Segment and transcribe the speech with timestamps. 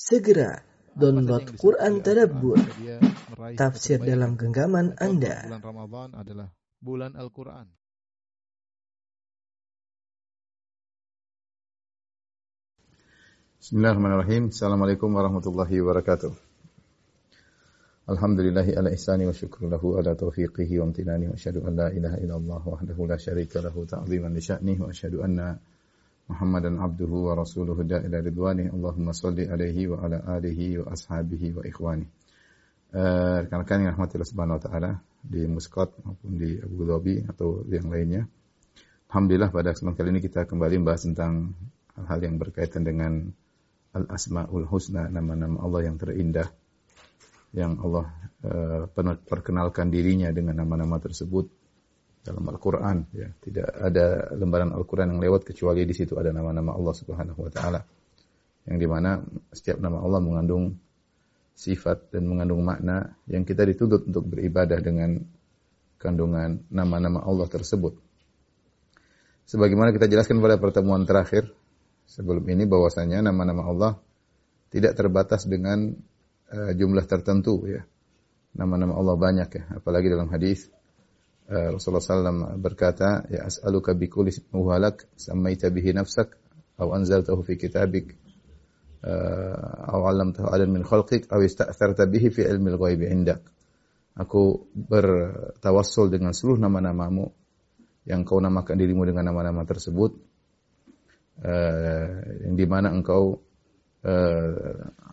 [0.00, 0.56] Segera
[0.96, 2.56] download Quran Tadabbur,
[3.52, 5.44] tafsir dalam genggaman Anda.
[5.44, 6.48] bulan Ramadan adalah
[6.80, 7.68] bulan Al-Quran.
[13.60, 14.48] Bismillahirrahmanirrahim.
[14.48, 16.32] Assalamualaikum warahmatullahi wabarakatuh.
[18.08, 22.16] Alhamdulillahi ala ihsani wa syukru lahu ala taufiqihi wa amtinani wa asyhadu an la ilaha
[22.16, 25.60] illallah wahdahu la syarika lahu ta'ziman li sya'nihi wa asyhadu anna
[26.30, 28.70] Muhammadan abduhu wa rasuluhu da'ila ridwani.
[28.70, 32.06] Allahumma salli alaihi wa ala alihi wa ashabihi wa ikhwani.
[32.90, 34.90] Eh, rekan-rekan yang rahmati Allah Subhanahu wa taala
[35.22, 38.26] di Muscat maupun di Abu Dhabi atau yang lainnya.
[39.10, 41.54] Alhamdulillah pada kesempatan kali ini kita kembali membahas tentang
[41.98, 43.30] hal-hal yang berkaitan dengan
[43.90, 46.46] Al-Asma'ul Husna, nama-nama Allah yang terindah
[47.50, 48.06] yang Allah
[48.46, 48.86] uh,
[49.26, 51.50] perkenalkan dirinya dengan nama-nama tersebut
[52.20, 53.28] dalam Al-Qur'an ya.
[53.32, 57.80] Tidak ada lembaran Al-Qur'an yang lewat kecuali di situ ada nama-nama Allah Subhanahu wa taala.
[58.68, 59.10] Yang di mana
[59.50, 60.76] setiap nama Allah mengandung
[61.56, 65.20] sifat dan mengandung makna yang kita dituntut untuk beribadah dengan
[66.00, 67.96] kandungan nama-nama Allah tersebut.
[69.44, 71.52] Sebagaimana kita jelaskan pada pertemuan terakhir
[72.08, 73.92] sebelum ini bahwasanya nama-nama Allah
[74.70, 75.92] tidak terbatas dengan
[76.48, 77.82] uh, jumlah tertentu ya.
[78.50, 80.66] Nama-nama Allah banyak ya, apalagi dalam hadis
[81.50, 86.38] uh, Rasulullah SAW berkata, ya as'aluka bi kulli ismin walak sammaita bihi nafsak
[86.78, 88.14] aw anzaltahu fi kitabik
[89.02, 93.42] uh, aw 'allamtahu 'alan min khalqik aw ista'tharta bihi fi ilmi al-ghaibi 'indak.
[94.14, 97.30] Aku bertawassul dengan seluruh nama-namamu
[98.06, 100.16] yang kau namakan dirimu dengan nama-nama tersebut
[101.42, 102.08] uh,
[102.46, 103.42] yang di mana engkau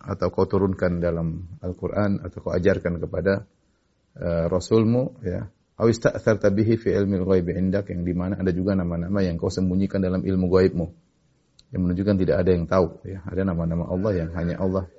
[0.07, 3.43] atau kau turunkan dalam Al-Quran atau kau ajarkan kepada
[4.47, 5.43] Rasulmu ya
[5.77, 9.53] Aw ista'tharta bihi fi ilmi al-ghaibi indak yang di mana ada juga nama-nama yang kau
[9.53, 10.87] sembunyikan dalam ilmu gaibmu
[11.69, 13.21] yang menunjukkan tidak ada yang tahu ya.
[13.29, 14.89] Ada nama-nama Allah yang hanya Allah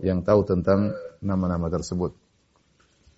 [0.00, 2.16] yang tahu tentang nama-nama tersebut.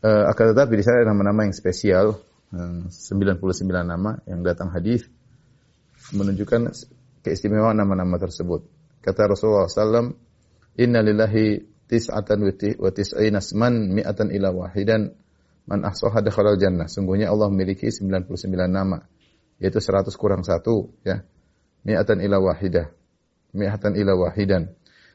[0.02, 2.18] Uh, akan tetapi di sana ada nama-nama yang spesial
[2.50, 3.38] uh, 99
[3.70, 5.06] nama yang datang hadis
[6.10, 6.74] menunjukkan
[7.22, 8.66] keistimewaan nama-nama tersebut.
[8.98, 10.18] Kata Rasulullah SAW,
[10.82, 15.14] Inna lillahi tis'atan wa tis'ina asman mi'atan ila wahidan
[15.66, 16.90] man ahsaha dakhalal jannah.
[16.90, 18.28] Sungguhnya Allah memiliki 99
[18.66, 19.02] nama,
[19.62, 21.22] yaitu 100 kurang satu, ya.
[21.82, 22.90] Mi'atan ila wahidah.
[23.54, 24.70] Mi'atan ila wahidan.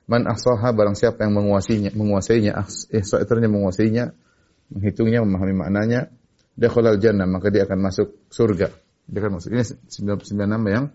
[0.07, 2.55] Man ahsaha barang siapa yang menguasainya, menguasainya,
[2.95, 4.15] ihsa itu menguasainya,
[4.71, 6.07] menghitungnya, memahami maknanya,
[6.55, 8.71] dakhalal jannah, maka dia akan masuk surga.
[9.03, 9.51] Dia akan masuk.
[9.51, 10.85] Ini 99 nama yang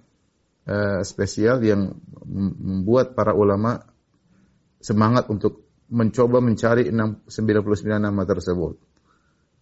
[0.65, 1.93] uh, spesial yang
[2.25, 3.85] membuat para ulama
[4.81, 7.29] semangat untuk mencoba mencari 99
[8.01, 8.92] nama tersebut.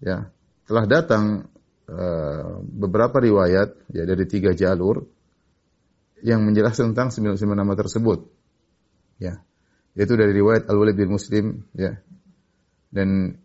[0.01, 0.33] Ya,
[0.65, 1.53] telah datang
[1.89, 5.05] uh, beberapa riwayat ya dari tiga jalur
[6.25, 8.29] yang menjelaskan tentang 99 nama tersebut.
[9.21, 9.45] Ya,
[9.93, 12.01] yaitu dari riwayat Al-Walid bin Muslim ya.
[12.91, 13.39] Dan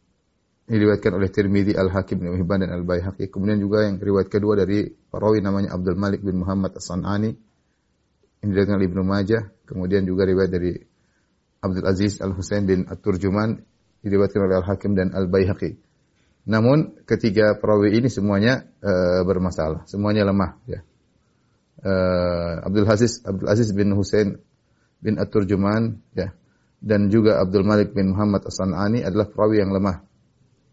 [0.65, 3.29] diriwayatkan oleh Tirmidzi, Al-Hakim, Ibnu Hibban dan Al-Baihaqi.
[3.29, 7.31] Kemudian juga yang riwayat kedua dari perawi namanya Abdul Malik bin Muhammad As-San'ani.
[8.41, 9.44] Ini diriwayatkan oleh Ibnu Majah.
[9.65, 10.73] Kemudian juga riwayat dari
[11.61, 13.61] Abdul Aziz Al-Husain bin At-Turjuman
[14.01, 15.77] diriwayatkan oleh Al-Hakim dan Al-Baihaqi.
[16.45, 20.85] Namun ketiga perawi ini semuanya uh, bermasalah, semuanya lemah ya.
[21.85, 24.41] Uh, Abdul Aziz Abdul Aziz bin Husain
[25.01, 26.33] bin At-Turjuman ya
[26.85, 30.06] dan juga Abdul Malik bin Muhammad As-San'ani adalah perawi yang lemah.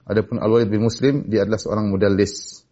[0.05, 2.65] Adapun Al-Walid bin Muslim dia adalah seorang mudallis.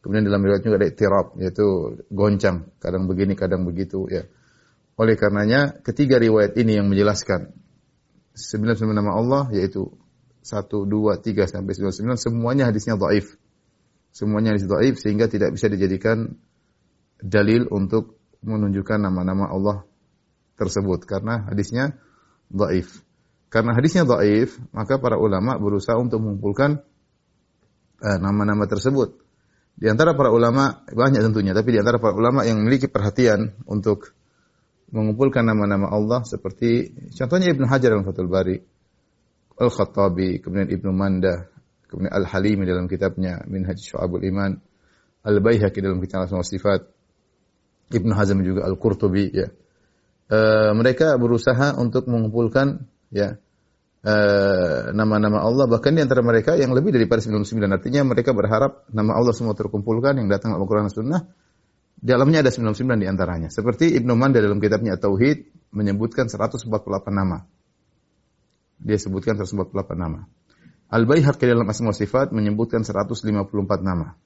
[0.00, 4.24] Kemudian dalam riwayat juga ada tirab yaitu goncang, kadang begini kadang begitu ya.
[4.96, 7.52] Oleh karenanya ketiga riwayat ini yang menjelaskan
[8.32, 9.90] 99 nama Allah yaitu
[10.48, 10.88] 1 2
[11.20, 13.36] 3 sampai 99 semuanya hadisnya dhaif.
[14.08, 16.40] Semuanya hadis dhaif sehingga tidak bisa dijadikan
[17.20, 19.84] dalil untuk menunjukkan nama-nama Allah
[20.56, 22.00] tersebut karena hadisnya
[22.48, 23.04] dhaif.
[23.52, 26.80] Karena hadisnya dhaif, maka para ulama berusaha untuk mengumpulkan
[28.00, 29.20] nama-nama uh, tersebut.
[29.78, 34.10] Di antara para ulama banyak tentunya, tapi di antara para ulama yang memiliki perhatian untuk
[34.90, 38.56] mengumpulkan nama-nama Allah seperti contohnya Ibnu Hajar dalam Fathul Bari,
[39.58, 41.50] Al-Khattabi, kemudian Ibnu Manda,
[41.90, 44.54] kemudian Al-Halimi dalam kitabnya Minhaj Syu'abul Iman,
[45.26, 46.86] Al-Baihaqi dalam kitab Asma Sifat,
[47.90, 49.50] Ibnu Hazm juga Al-Qurtubi ya.
[50.28, 53.40] Uh, mereka berusaha untuk mengumpulkan ya
[54.94, 55.66] nama-nama uh, Allah.
[55.66, 60.20] Bahkan di antara mereka yang lebih daripada 99 artinya mereka berharap nama Allah semua terkumpulkan
[60.20, 61.24] yang datang Al-Qur'an Sunnah
[61.98, 63.48] dalamnya ada 99 di antaranya.
[63.50, 66.68] Seperti Ibnu Manda dalam kitabnya Tauhid menyebutkan 148
[67.08, 67.42] nama
[68.78, 70.26] dia sebutkan 148 nama
[70.88, 73.28] Al-Baihaqi dalam Asma Sifat menyebutkan 154
[73.84, 74.16] nama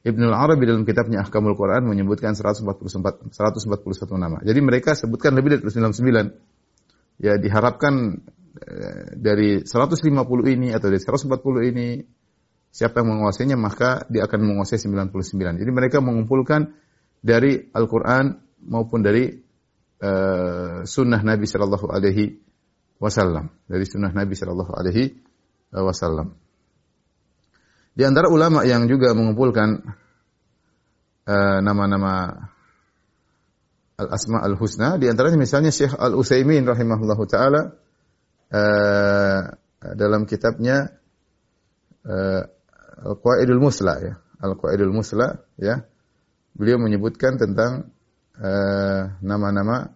[0.00, 4.40] Ibnu Al-Arabi dalam kitabnya Ahkamul Quran menyebutkan 144 141 nama.
[4.40, 7.20] Jadi mereka sebutkan lebih dari 99.
[7.20, 8.16] ya diharapkan
[8.64, 10.08] eh, dari 150
[10.56, 12.00] ini atau dari 140 ini
[12.72, 15.60] siapa yang menguasainya maka dia akan menguasai 99.
[15.60, 16.72] Jadi mereka mengumpulkan
[17.20, 19.28] dari Al-Qur'an maupun dari
[20.00, 22.40] uh, sunnah Nabi Shallallahu alaihi
[23.00, 25.16] wasallam, dari sunnah Nabi Shallallahu alaihi
[25.72, 26.36] wasallam.
[27.96, 29.82] Di antara ulama yang juga mengumpulkan
[31.26, 32.32] eh, nama-nama
[33.98, 37.76] uh, al-asma al-husna, di antaranya misalnya Syekh Al-Utsaimin rahimahullahu taala
[38.52, 39.40] uh,
[39.96, 40.96] dalam kitabnya
[42.06, 42.42] uh,
[43.00, 44.14] Al-Qaidul Musla ya,
[44.44, 45.84] Al-Qaidul Musla ya.
[46.50, 47.94] Beliau menyebutkan tentang
[49.22, 49.92] nama-nama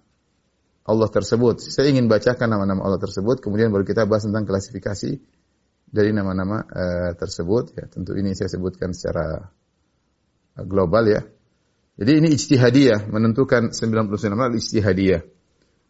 [0.85, 1.65] Allah tersebut.
[1.65, 5.17] Saya ingin bacakan nama-nama Allah tersebut, kemudian baru kita bahas tentang klasifikasi
[5.89, 7.73] dari nama-nama uh, tersebut.
[7.73, 9.49] Ya tentu ini saya sebutkan secara
[10.61, 11.25] uh, global ya.
[11.97, 15.23] Jadi ini ijtihadiyah menentukan 99 nama ijtihadiyah.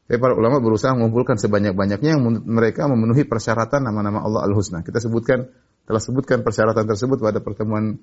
[0.05, 4.85] Tapi para ulama berusaha mengumpulkan sebanyak-banyaknya yang mereka memenuhi persyaratan nama-nama Allah Al-Husna.
[4.85, 5.49] Kita sebutkan
[5.89, 7.99] telah sebutkan persyaratan tersebut pada pertemuan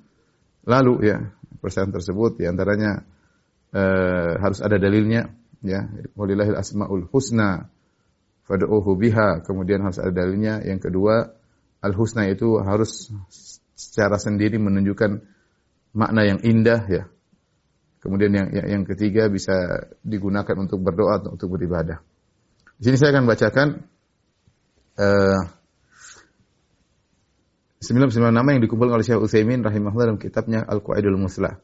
[0.68, 1.24] lalu ya.
[1.62, 3.06] Persyaratan tersebut di antaranya
[3.72, 5.30] uh, harus ada dalilnya
[5.62, 5.88] ya
[6.18, 7.70] walillahil asmaul husna
[8.50, 11.42] fad'uhu biha kemudian harus ada dalilnya yang kedua
[11.82, 13.10] Al-Husna itu harus
[13.74, 15.26] secara sendiri menunjukkan
[15.98, 17.04] makna yang indah ya.
[18.02, 19.54] Kemudian yang yang, ketiga bisa
[20.02, 22.02] digunakan untuk berdoa atau untuk beribadah.
[22.82, 23.68] Di sini saya akan bacakan
[24.98, 25.42] uh,
[27.78, 31.62] sembilan nama yang dikumpulkan oleh Syekh Utsaimin rahimahullah dalam kitabnya Al-Qaidul Muslah.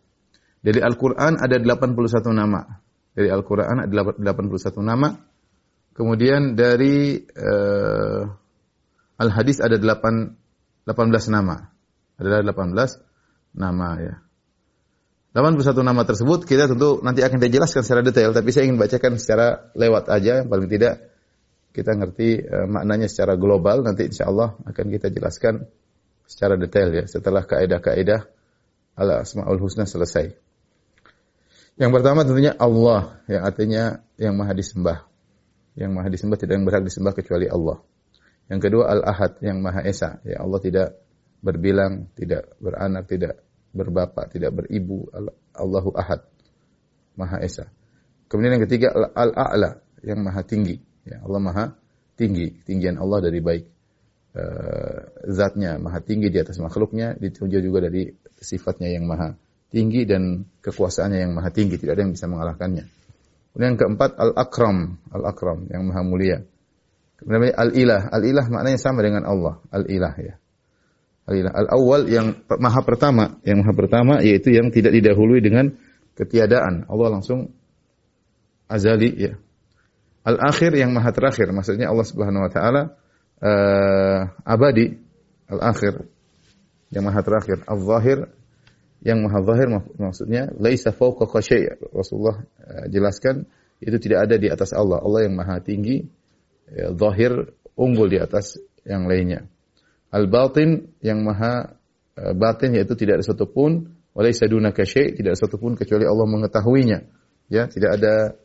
[0.61, 1.97] Dari Al-Qur'an ada 81
[2.33, 2.61] nama.
[3.17, 5.09] Dari Al-Qur'an ada 81 nama.
[5.97, 8.29] Kemudian dari uh,
[9.17, 11.57] Al-Hadis ada 8 18 nama.
[12.21, 14.15] Ada 18 nama ya.
[15.33, 19.69] 81 nama tersebut kita tentu nanti akan dijelaskan secara detail tapi saya ingin bacakan secara
[19.77, 21.13] lewat aja paling tidak
[21.77, 25.69] kita ngerti uh, maknanya secara global nanti insya Allah akan kita jelaskan
[26.25, 28.25] secara detail ya setelah kaidah-kaidah
[28.97, 30.46] al asmaul husna selesai.
[31.77, 33.83] Yang pertama tentunya Allah yang artinya
[34.17, 35.05] yang maha disembah.
[35.77, 37.77] Yang maha disembah tidak yang berhak disembah kecuali Allah.
[38.47, 40.23] Yang kedua Al-Ahad yang Maha Esa.
[40.23, 40.95] Ya Allah tidak
[41.43, 43.43] berbilang, tidak beranak, tidak
[43.75, 45.11] berbapak, tidak beribu.
[45.51, 46.23] Allahu Ahad.
[47.19, 47.67] Maha Esa.
[48.31, 50.79] Kemudian yang ketiga Al-A'la yang Maha Tinggi.
[51.03, 51.65] Ya Allah Maha
[52.15, 52.55] Tinggi.
[52.63, 53.63] Tinggian Allah dari baik
[54.33, 57.19] uh, zatnya Maha Tinggi di atas makhluknya.
[57.19, 58.07] Ditunjuk juga dari
[58.39, 59.35] sifatnya yang Maha
[59.67, 61.75] Tinggi dan kekuasaannya yang Maha Tinggi.
[61.75, 62.87] Tidak ada yang bisa mengalahkannya.
[63.51, 64.95] Kemudian yang keempat Al-Akram.
[65.11, 66.39] Al-Akram yang Maha Mulia.
[67.17, 68.13] Kemudian al-ilah.
[68.13, 69.57] Al-ilah maknanya sama dengan Allah.
[69.73, 70.35] Al-ilah ya.
[71.25, 71.51] Al-ilah.
[71.51, 73.41] Al-awwal yang maha pertama.
[73.41, 75.73] Yang maha pertama yaitu yang tidak didahului dengan
[76.13, 76.85] ketiadaan.
[76.87, 77.51] Allah langsung
[78.69, 79.33] azali ya.
[80.23, 81.49] Al-akhir yang maha terakhir.
[81.49, 82.81] Maksudnya Allah subhanahu wa ta'ala
[83.41, 84.93] uh, abadi.
[85.49, 86.05] Al-akhir.
[86.93, 87.57] Yang maha terakhir.
[87.65, 88.29] Al-zahir
[89.05, 89.67] yang maha zahir
[89.97, 93.45] maksudnya laisa fawqa syai' Rasulullah uh, jelaskan
[93.77, 94.97] itu tidak ada di atas Allah.
[95.01, 96.01] Allah yang maha tinggi
[96.69, 99.45] ya, zahir unggul di atas yang lainnya.
[100.09, 101.77] Al-batin yang maha
[102.17, 106.99] uh, batin yaitu tidak ada satupun walaysa dunaka syai' tidak ada satupun kecuali Allah mengetahuinya.
[107.47, 108.35] Ya, tidak ada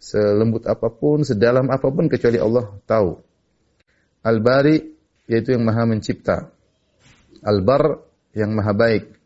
[0.00, 3.20] selembut apa pun, sedalam apa pun kecuali Allah tahu.
[4.24, 4.80] Al-bari
[5.28, 6.50] yaitu yang maha mencipta.
[7.44, 8.00] Al-bar
[8.32, 9.19] yang maha baik.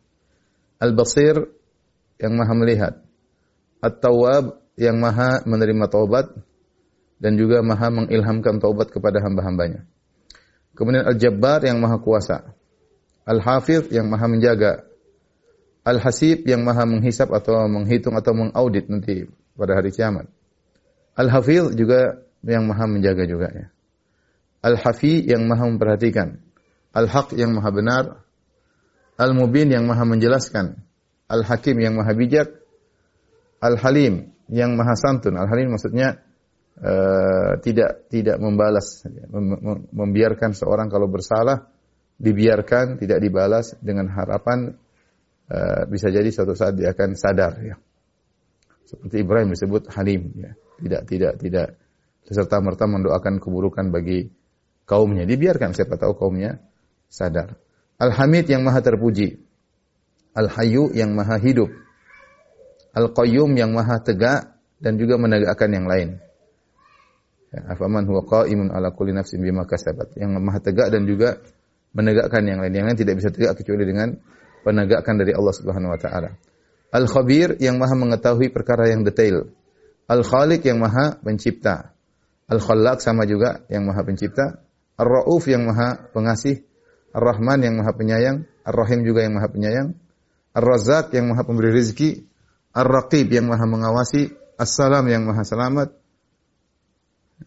[0.81, 1.49] Al-basir
[2.19, 2.93] yang maha melihat.
[3.79, 6.31] At-tawwab yang maha menerima taubat
[7.21, 9.87] dan juga maha mengilhamkan taubat kepada hamba-hambanya.
[10.75, 12.51] Kemudian Al-Jabbar yang maha kuasa.
[13.23, 14.83] Al-Hafidh yang maha menjaga.
[15.85, 20.27] Al-Hasib yang maha menghisap atau menghitung atau mengaudit nanti pada hari kiamat.
[21.15, 23.67] Al-Hafidh juga yang maha menjaga juga ya.
[24.65, 26.41] Al-Hafi yang maha memperhatikan.
[26.89, 28.24] Al-Haq yang maha benar.
[29.15, 30.79] Al-Mubin yang maha menjelaskan.
[31.31, 32.51] Al-Hakim yang maha bijak.
[33.63, 35.39] Al-Halim yang maha santun.
[35.39, 36.19] Al-Halim maksudnya
[36.79, 41.71] uh, tidak tidak membalas, mem membiarkan seorang kalau bersalah
[42.15, 44.75] dibiarkan tidak dibalas dengan harapan
[45.51, 47.75] uh, bisa jadi suatu saat dia akan sadar ya.
[48.85, 50.51] Seperti Ibrahim disebut Halim ya.
[50.75, 51.67] Tidak tidak tidak
[52.27, 54.29] serta merta mendoakan keburukan bagi
[54.85, 55.25] kaumnya.
[55.25, 56.61] Dibiarkan siapa tahu kaumnya
[57.09, 57.64] sadar.
[58.01, 59.39] Al-Hamid yang maha terpuji.
[60.35, 61.71] Al-Hayyu yang maha hidup.
[62.95, 66.19] Al-Qayyum yang maha tegak dan juga menegakkan yang lain.
[67.55, 70.15] Ya, afaman huwa qa'imun ala kulli nafsin bima kasabat.
[70.19, 71.39] Yang maha tegak dan juga
[71.95, 72.71] menegakkan yang lain.
[72.75, 74.15] Yang lain tidak bisa tegak kecuali dengan
[74.67, 76.35] penegakan dari Allah Subhanahu wa taala.
[76.91, 79.51] Al-Khabir yang maha mengetahui perkara yang detail.
[80.07, 81.95] Al-Khaliq yang maha mencipta.
[82.45, 84.61] Al-Khallaq sama juga yang Maha Pencipta.
[84.95, 86.61] Ar-Rauf yang Maha Pengasih.
[87.15, 88.43] Ar-Rahman yang Maha Penyayang.
[88.67, 89.95] Ar-Rahim juga yang Maha Penyayang.
[90.51, 92.27] Ar-Razzaq yang Maha Pemberi rezeki.
[92.75, 94.35] Ar-Raqib yang Maha Mengawasi.
[94.59, 95.95] As-Salam yang Maha Selamat.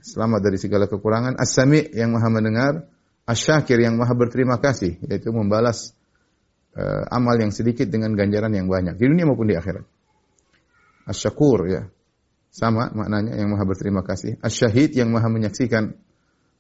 [0.01, 1.37] Selamat dari segala kekurangan.
[1.37, 2.89] As-Sami yang Maha Mendengar.
[3.29, 5.93] Asy-Syakir yang Maha Berterima Kasih, yaitu membalas
[6.73, 9.85] uh, amal yang sedikit dengan ganjaran yang banyak di dunia maupun di akhirat.
[11.05, 11.83] Asy-Syakur ya.
[12.49, 14.41] Sama maknanya yang Maha Berterima Kasih.
[14.41, 15.93] Asy-Syahid yang Maha menyaksikan.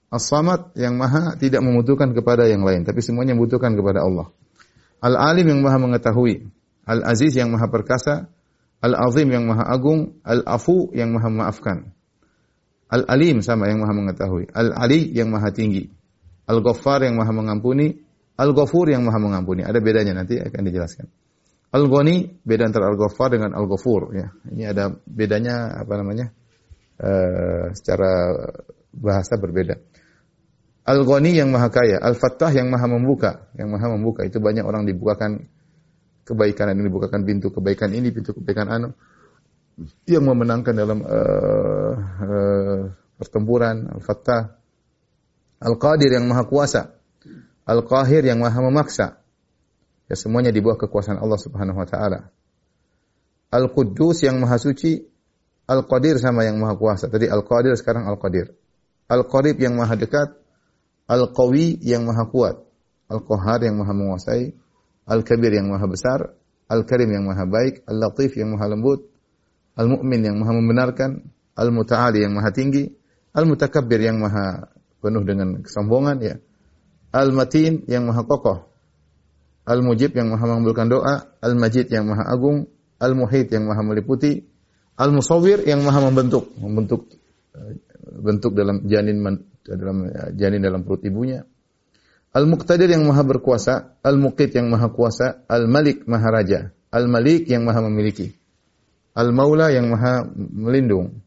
[0.08, 4.32] As-Samad yang Maha tidak membutuhkan kepada yang lain, tapi semuanya membutuhkan kepada Allah.
[5.04, 6.48] Al-Alim yang Maha mengetahui.
[6.88, 8.26] Al-Aziz yang Maha perkasa.
[8.80, 10.18] Al-Azim yang Maha agung.
[10.24, 11.92] Al-Afu yang Maha memaafkan.
[12.88, 14.48] Al-Alim sama yang Maha mengetahui.
[14.50, 15.92] Al-Ali yang Maha tinggi.
[16.48, 18.00] Al-Ghaffar yang Maha mengampuni.
[18.40, 19.62] Al-Ghafur yang Maha mengampuni.
[19.62, 21.06] Ada bedanya nanti akan dijelaskan.
[21.68, 24.32] Al-Ghani beda antara Al-Ghaffar dengan Al-Ghafur ya.
[24.48, 26.32] Ini ada bedanya apa namanya?
[26.98, 28.34] Uh, secara
[28.90, 29.78] bahasa berbeda.
[30.88, 34.24] Al-Ghani yang Maha Kaya, Al-Fattah yang Maha Membuka, yang Maha Membuka.
[34.24, 35.44] Itu banyak orang dibukakan
[36.24, 38.96] kebaikan ini dibukakan pintu kebaikan ini, pintu kebaikan anu.
[40.08, 42.82] Yang memenangkan dalam uh, uh,
[43.20, 44.56] pertempuran Al-Fattah.
[45.60, 46.96] Al-Qadir yang Maha Kuasa.
[47.68, 49.20] Al-Qahir yang Maha Memaksa.
[50.08, 52.32] Ya semuanya di bawah kekuasaan Allah Subhanahu wa taala.
[53.52, 55.04] Al-Quddus yang Maha Suci.
[55.68, 57.12] Al-Qadir sama yang Maha Kuasa.
[57.12, 58.56] Tadi Al-Qadir sekarang Al-Qadir.
[59.12, 60.47] Al-Qarib yang Maha Dekat
[61.08, 62.56] Al-Qawi yang Maha Kuat
[63.08, 64.52] Al-Qahar yang Maha Menguasai
[65.08, 66.36] Al-Kabir yang Maha Besar
[66.68, 69.08] Al-Karim yang Maha Baik Al-Latif yang Maha Lembut
[69.78, 71.22] Al-Mu'min yang maha membenarkan,
[71.54, 72.90] Al-Muta'ali yang maha tinggi,
[73.30, 76.34] Al-Mutakabbir yang maha penuh dengan kesombongan ya.
[77.14, 78.66] Al-Matin yang maha kokoh.
[79.62, 82.66] Al-Mujib yang maha mengabulkan doa, Al-Majid yang maha agung,
[82.98, 84.42] Al-Muhit yang maha meliputi,
[84.98, 87.14] Al-Musawwir yang maha membentuk, membentuk
[87.54, 87.78] eh,
[88.18, 89.22] bentuk dalam janin
[89.76, 91.44] dalam eh, janin dalam perut ibunya.
[92.32, 96.60] Al-Muqtadir yang maha berkuasa, Al-Muqit yang maha kuasa, Al-Malik maha raja,
[96.92, 98.36] Al-Malik yang maha memiliki.
[99.16, 101.24] Al-Maula yang maha melindung,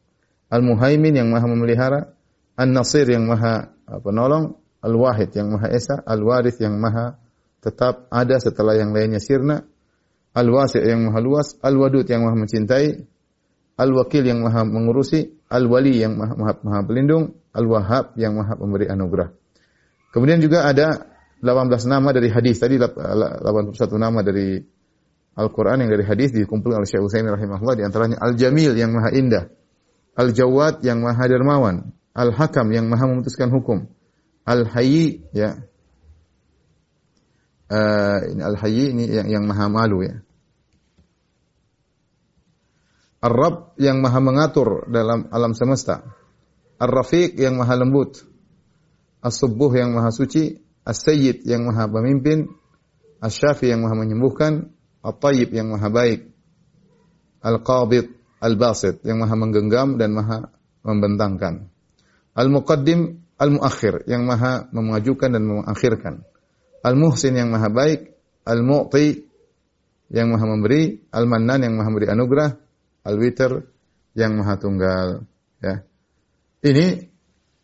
[0.48, 2.14] Al-Muhaimin yang maha memelihara,
[2.56, 3.74] An-Nasir yang maha
[4.06, 7.18] penolong, Al-Wahid yang maha esa, Al-Warith yang maha
[7.62, 9.66] tetap ada setelah yang lainnya sirna,
[10.32, 13.04] Al-Wasi' yang maha luas, Al-Wadud yang maha mencintai,
[13.76, 19.32] Al-Wakil yang maha mengurusi, Al-Wali yang maha, maha, maha pelindung, Al-Wahhab yang maha pemberi anugerah.
[20.12, 24.62] Kemudian juga ada 18 nama dari hadis tadi 81 nama dari
[25.32, 29.48] Al-Quran yang dari hadis dikumpulkan oleh Syekh Utsaimin rahimahullah di antaranya Al-Jamil yang maha indah,
[30.20, 33.88] Al-Jawad yang maha dermawan, Al-Hakam yang maha memutuskan hukum,
[34.44, 35.64] Al-Hayyi ya.
[37.72, 40.20] Uh, ini Al-Hayyi ini yang, yang maha malu ya.
[43.22, 46.04] Ar-Rabb yang maha mengatur dalam alam semesta.
[46.82, 48.26] Ar-Rafiq yang maha lembut.
[49.22, 50.58] As-Subbuh yang maha suci.
[50.82, 52.50] As-Sayyid yang maha pemimpin.
[53.22, 54.74] As-Syafi yang maha menyembuhkan.
[55.06, 56.34] At-Tayyib yang maha baik.
[57.42, 58.06] Al-Qabid,
[58.42, 60.50] Al-Basit yang maha menggenggam dan maha
[60.82, 61.70] membentangkan.
[62.34, 66.26] Al-Muqaddim, Al-Muakhir yang maha memajukan dan mengakhirkan.
[66.82, 68.18] Al-Muhsin yang maha baik.
[68.46, 69.26] Al-Mu'ti
[70.10, 71.06] yang maha memberi.
[71.14, 72.50] Al-Mannan yang maha memberi anugerah.
[73.06, 73.66] Al-Witr
[74.18, 75.26] yang maha tunggal.
[75.62, 75.86] Ya.
[76.62, 77.10] Ini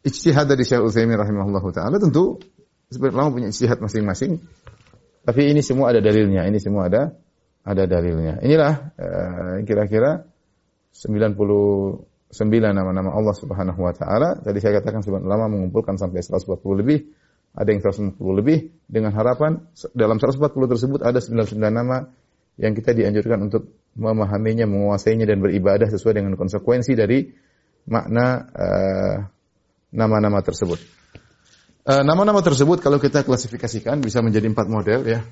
[0.02, 2.42] ijtihad dari Syekh Utsaimin rahimahullah taala tentu
[2.90, 4.42] sebenarnya punya ijtihad masing-masing.
[5.22, 7.14] Tapi ini semua ada dalilnya, ini semua ada
[7.62, 8.42] ada dalilnya.
[8.42, 8.98] Inilah
[9.68, 10.12] kira kira-kira
[10.98, 12.02] 99
[12.74, 14.42] nama-nama Allah Subhanahu wa taala.
[14.42, 17.14] Tadi saya katakan sebenarnya lama mengumpulkan sampai 140 lebih,
[17.54, 19.62] ada yang 140 lebih dengan harapan
[19.94, 20.42] dalam 140
[20.74, 22.10] tersebut ada 99 nama
[22.58, 27.30] yang kita dianjurkan untuk memahaminya, menguasainya dan beribadah sesuai dengan konsekuensi dari
[27.88, 28.52] makna
[29.90, 30.80] nama-nama uh, tersebut.
[31.88, 35.24] Nama-nama uh, tersebut kalau kita klasifikasikan bisa menjadi empat model ya.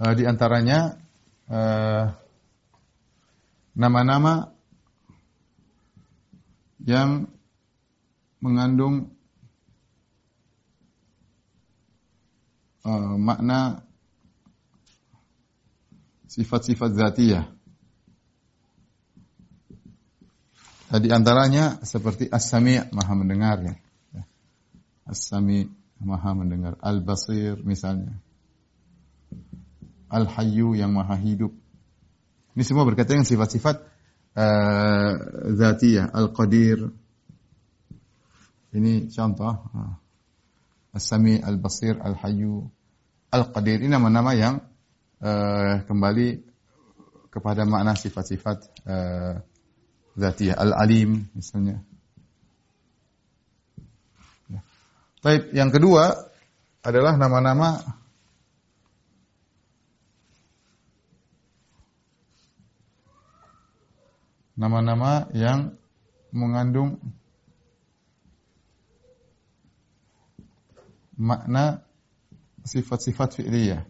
[0.00, 0.96] uh, di antaranya
[3.76, 4.58] nama-nama uh,
[6.80, 7.28] yang
[8.40, 9.12] mengandung
[12.84, 13.84] uh, makna
[16.30, 17.46] sifat-sifat zatiyah.
[20.90, 23.74] Di antaranya seperti As-Sami' maha mendengar ya.
[25.06, 25.70] As-Sami'
[26.02, 26.74] maha mendengar.
[26.82, 28.18] Al-Basir misalnya.
[30.10, 31.54] Al-Hayyu yang maha hidup.
[32.58, 33.86] Ini semua berkaitan dengan sifat-sifat
[34.34, 35.14] uh,
[35.54, 36.90] zatiyah, Al-Qadir.
[38.74, 39.54] Ini contoh.
[40.90, 42.66] As-Sami, Al-Basir, Al-Hayyu,
[43.30, 43.78] Al-Qadir.
[43.86, 44.58] Ini nama-nama yang
[45.22, 46.28] uh, kembali
[47.30, 48.58] kepada makna sifat-sifat
[48.90, 49.34] uh,
[50.18, 50.58] zatiyah.
[50.58, 51.78] Al-Alim misalnya.
[54.50, 54.60] Ya.
[55.22, 56.26] Baik, yang kedua
[56.82, 57.78] adalah nama-nama
[64.58, 65.72] nama-nama yang
[66.34, 67.00] mengandung
[71.20, 71.84] makna
[72.64, 73.84] sifat-sifat fi'liyah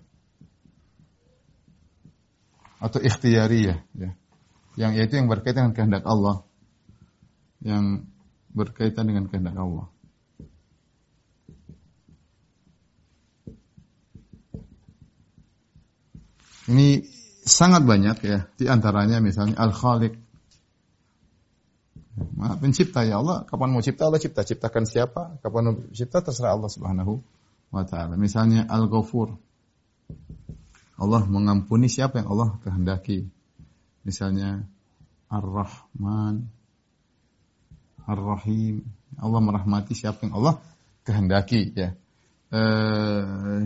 [2.80, 4.10] atau ikhtiyariyah ya.
[4.74, 6.36] Yang yaitu yang berkaitan dengan kehendak Allah.
[7.60, 8.08] Yang
[8.50, 9.86] berkaitan dengan kehendak Allah.
[16.70, 17.04] Ini
[17.44, 18.48] sangat banyak ya.
[18.56, 20.16] Di antaranya misalnya Al-Khaliq.
[22.36, 23.44] Maha pencipta ya Allah.
[23.48, 24.44] Kapan mau cipta Allah cipta.
[24.44, 25.40] Ciptakan siapa?
[25.40, 27.20] Kapan mau cipta terserah Allah Subhanahu
[27.72, 28.16] wa taala.
[28.20, 29.36] Misalnya Al-Ghafur.
[31.00, 33.24] Allah mengampuni siapa yang Allah kehendaki.
[34.04, 34.68] Misalnya
[35.32, 36.50] Ar-Rahman,
[38.04, 38.84] Ar-Rahim.
[39.16, 40.60] Allah merahmati siapa yang Allah
[41.06, 41.96] kehendaki ya.
[42.50, 43.62] Uh,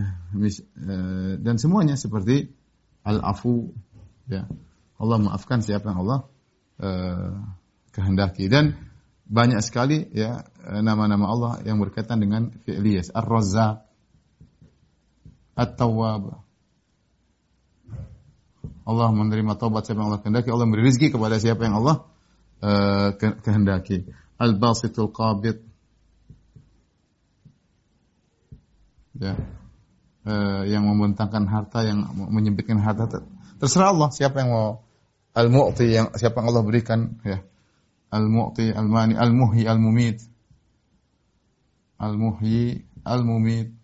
[1.40, 2.52] dan semuanya seperti
[3.00, 3.72] al-afu
[4.28, 4.44] ya.
[5.00, 6.20] Allah maafkan siapa yang Allah
[6.84, 7.32] uh,
[7.94, 8.50] kehendaki.
[8.50, 8.74] Dan
[9.24, 13.86] banyak sekali ya nama-nama Allah yang berkaitan dengan fi'liyah ar-razzaq
[15.54, 16.44] at-tawwab.
[18.84, 20.52] Allah menerima taubat siapa yang Allah kehendaki.
[20.52, 22.04] Allah memberi rezeki kepada siapa yang Allah
[22.60, 24.04] uh, kehendaki.
[24.36, 25.62] Al-basitul qabid
[29.16, 29.40] ya.
[30.24, 33.24] Uh, yang membentangkan harta, yang menyempitkan harta.
[33.60, 34.68] Terserah Allah siapa yang mau
[35.32, 37.40] al-mu'ti yang siapa yang Allah berikan ya.
[38.14, 40.22] Al-mu'ti, al-mani, al-muhyi, al-mumit.
[41.98, 43.74] Al-muhyi, al-mumit.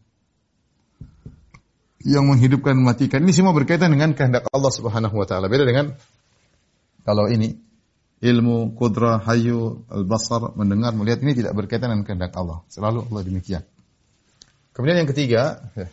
[2.07, 3.27] Yang menghidupkan mematikan.
[3.27, 5.51] Ini semua berkaitan dengan kehendak Allah Subhanahu wa taala.
[5.51, 5.99] Beda dengan
[7.03, 7.59] kalau ini
[8.23, 12.63] ilmu, kudrah, hayu, al-basar, mendengar, melihat ini tidak berkaitan dengan kehendak Allah.
[12.71, 13.65] Selalu Allah demikian.
[14.71, 15.89] Kemudian yang ketiga, ya,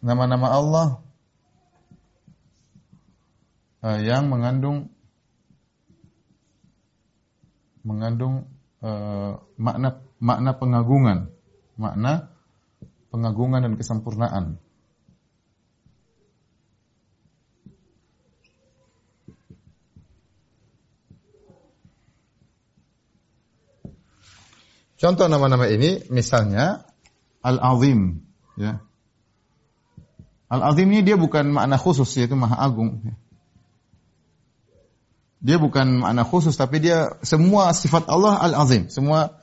[0.00, 0.86] nama-nama uh, Allah
[3.86, 4.90] uh, yang mengandung
[7.86, 8.50] mengandung
[8.82, 11.30] uh, makna makna pengagungan,
[11.78, 12.34] makna
[13.14, 14.58] pengagungan dan kesempurnaan.
[24.96, 26.88] Contoh nama-nama ini misalnya
[27.44, 28.24] Al-Azim,
[28.56, 28.80] ya.
[30.48, 33.04] Al-Azim ini dia bukan makna khusus yaitu Maha Agung.
[33.04, 33.14] Ya.
[35.40, 39.36] Dia bukan makna khusus tapi dia semua sifat Allah Al-Azim, semua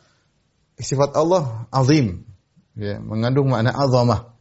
[0.80, 2.26] sifat Allah azim.
[2.74, 4.34] Ya, mengandung makna azamah.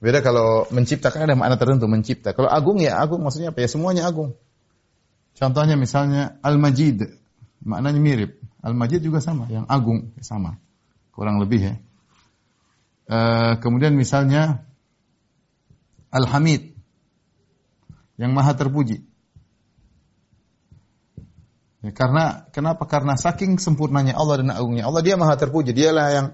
[0.00, 2.32] Beda kalau menciptakan ada makna tertentu mencipta.
[2.32, 4.32] Kalau agung ya agung maksudnya apa ya semuanya agung.
[5.36, 7.04] Contohnya misalnya Al-Majid,
[7.60, 8.40] maknanya mirip.
[8.64, 10.56] Al-Majid juga sama, yang agung sama.
[11.12, 11.74] Kurang lebih ya.
[13.10, 14.64] Uh, kemudian misalnya
[16.08, 16.72] Al-Hamid,
[18.16, 19.04] yang maha terpuji.
[21.80, 22.84] Ya, karena kenapa?
[22.84, 25.72] Karena saking sempurnanya Allah dan agungnya Allah, dia maha terpuji.
[25.72, 26.26] Dialah yang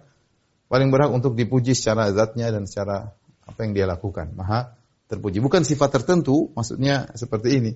[0.66, 3.14] paling berhak untuk dipuji secara zatnya dan secara
[3.46, 4.34] apa yang dia lakukan.
[4.34, 4.74] Maha
[5.06, 5.38] terpuji.
[5.38, 7.72] Bukan sifat tertentu, maksudnya seperti ini.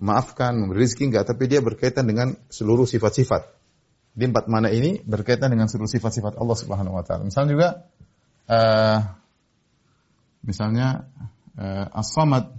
[0.00, 3.58] Memaafkan, memberi rezeki enggak, tapi dia berkaitan dengan seluruh sifat-sifat.
[4.14, 7.26] Di empat mana ini berkaitan dengan seluruh sifat-sifat Allah Subhanahu wa taala.
[7.26, 7.68] Misalnya juga
[8.48, 8.98] uh,
[10.46, 11.10] misalnya
[11.58, 12.54] uh, as-samad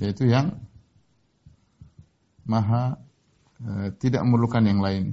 [0.00, 0.62] yaitu yang
[2.46, 2.98] maha
[3.62, 5.04] uh, tidak memerlukan yang lain.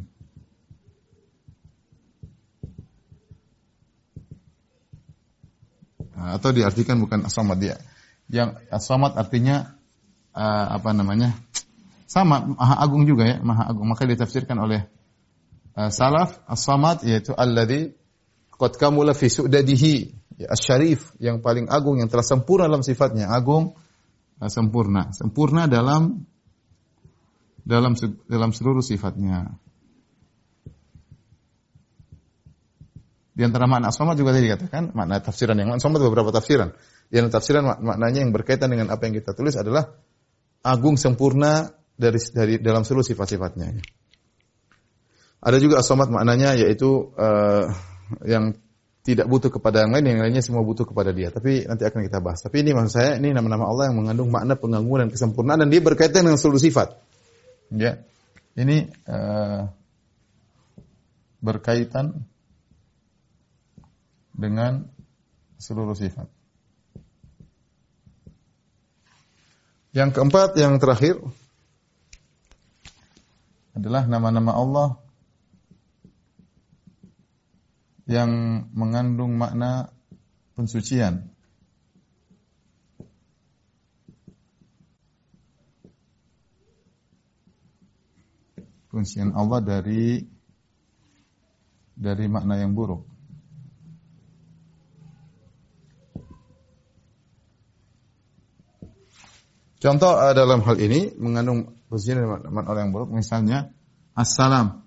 [6.17, 7.75] Uh, atau diartikan bukan as-samad dia.
[8.29, 9.77] Yang as-samad artinya
[10.33, 11.37] uh, apa namanya?
[12.09, 13.85] Sama maha agung juga ya, maha agung.
[13.85, 14.89] Maka ditafsirkan oleh
[15.77, 17.93] uh, salaf as-samad yaitu alladzi
[18.59, 19.93] qad kamula fi su'dadihi
[20.41, 23.77] ya, asy-syarif yang paling agung yang telah sempurna dalam sifatnya, agung
[24.39, 26.23] sempurna, sempurna dalam
[27.69, 27.93] dalam
[28.25, 29.53] dalam seluruh sifatnya.
[33.37, 36.73] Di antara makna as juga tadi dikatakan makna tafsiran yang as beberapa tafsiran.
[37.13, 39.95] Yang tafsiran mak maknanya yang berkaitan dengan apa yang kita tulis adalah
[40.65, 43.79] agung sempurna dari dari dalam seluruh sifat-sifatnya.
[45.39, 47.71] Ada juga as maknanya yaitu uh,
[48.27, 48.59] yang
[48.99, 51.31] tidak butuh kepada yang lain, yang lainnya semua butuh kepada dia.
[51.31, 52.43] Tapi nanti akan kita bahas.
[52.43, 55.79] Tapi ini maksud saya, ini nama-nama Allah yang mengandung makna pengangguran dan kesempurnaan dan dia
[55.79, 57.08] berkaitan dengan seluruh sifat.
[57.69, 58.01] Ya,
[58.57, 59.69] ini uh,
[61.37, 62.25] berkaitan
[64.33, 64.89] dengan
[65.61, 66.25] seluruh sifat.
[69.93, 71.17] Yang keempat, yang terakhir
[73.73, 74.89] adalah nama-nama Allah
[78.09, 79.93] yang mengandung makna
[80.57, 81.29] pensucian.
[88.89, 90.25] Pensucian Allah dari
[91.93, 93.05] dari makna yang buruk.
[99.79, 103.71] Contoh uh, dalam hal ini mengandung posisi dari orang yang buruk, misalnya
[104.11, 104.83] assalam.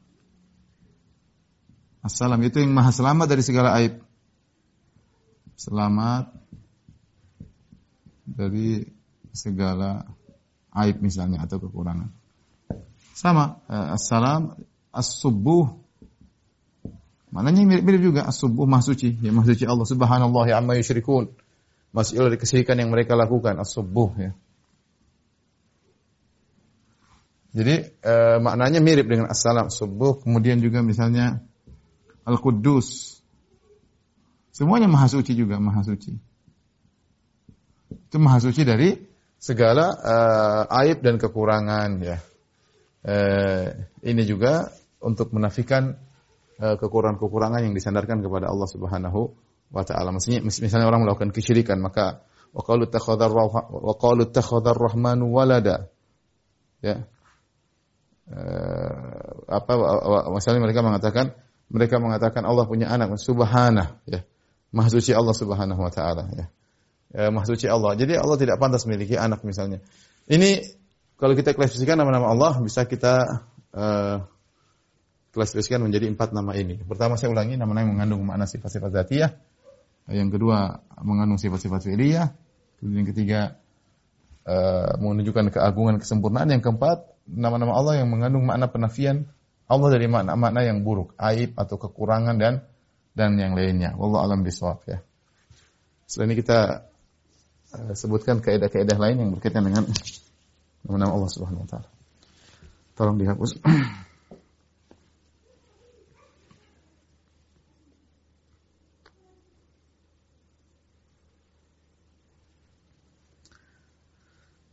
[2.05, 4.05] Assalam itu yang maha selamat dari segala aib.
[5.57, 6.29] Selamat
[8.29, 8.85] dari
[9.33, 10.05] segala
[10.77, 12.22] aib misalnya atau kekurangan.
[13.13, 14.57] Sama, uh, assalam,
[14.93, 15.73] as-subuh.
[17.33, 21.33] Maknanya mirip-mirip juga as-subuh maha suci, ya maha suci Allah subhanallah ya amma yusyrikun.
[21.93, 24.33] Masih dari kesirikan yang mereka lakukan as-subuh ya.
[27.53, 31.45] Jadi e, maknanya mirip dengan as-salam subuh, kemudian juga misalnya
[32.25, 33.21] al-quddus.
[34.53, 36.17] Semuanya maha suci juga, maha suci.
[37.93, 38.97] Itu maha suci dari
[39.37, 40.17] segala e,
[40.81, 42.17] aib dan kekurangan ya.
[43.03, 43.17] E,
[44.07, 44.71] ini juga
[45.03, 45.99] untuk menafikan
[46.57, 49.21] e, kekurangan-kekurangan yang disandarkan kepada Allah Subhanahu
[49.73, 50.15] wa taala.
[50.15, 52.87] Maksudnya misalnya orang melakukan kesyirikan maka wa qalu
[54.31, 55.89] takhadhar rahmanu walada.
[56.83, 57.07] Ya,
[58.27, 59.73] uh, apa
[60.35, 61.33] misalnya mereka mengatakan
[61.73, 64.27] mereka mengatakan Allah punya anak subhanah ya.
[64.73, 66.47] Maha suci Allah subhanahu wa taala ya.
[67.13, 67.93] E, maha suci Allah.
[67.97, 69.85] Jadi Allah tidak pantas memiliki anak misalnya.
[70.29, 70.65] Ini
[71.23, 73.47] kalau kita klasifikasikan nama-nama Allah bisa kita
[73.79, 74.27] uh,
[75.31, 76.83] klasifikasikan menjadi empat nama ini.
[76.83, 79.31] Pertama saya ulangi nama-nama yang mengandung makna sifat-sifat zatiyah.
[80.11, 82.27] Yang kedua mengandung sifat-sifat fi'liyah.
[82.83, 83.41] Kemudian yang ketiga
[84.51, 86.59] uh, menunjukkan keagungan kesempurnaan.
[86.59, 89.31] Yang keempat nama-nama Allah yang mengandung makna penafian.
[89.71, 92.67] Allah dari makna-makna yang buruk, aib atau kekurangan dan
[93.15, 93.95] dan yang lainnya.
[93.95, 94.99] Wallahu alam bisawab ya.
[96.11, 96.83] Selain ini kita
[97.79, 99.87] uh, sebutkan kaidah-kaidah lain yang berkaitan dengan
[100.93, 101.89] nama-nama Allah Subhanahu wa taala.
[102.93, 103.57] Tolong dihapus.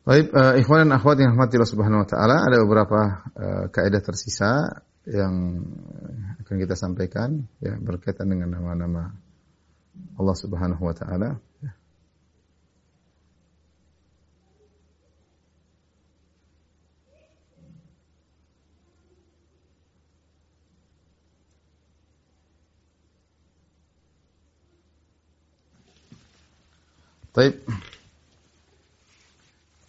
[0.04, 4.04] Baik, uh, ikhwan dan akhwat yang rahmati Allah Subhanahu wa taala, ada beberapa uh, kaidah
[4.04, 5.64] tersisa yang
[6.44, 9.16] akan kita sampaikan ya berkaitan dengan nama-nama
[10.20, 11.40] Allah Subhanahu wa taala
[27.34, 27.62] Baik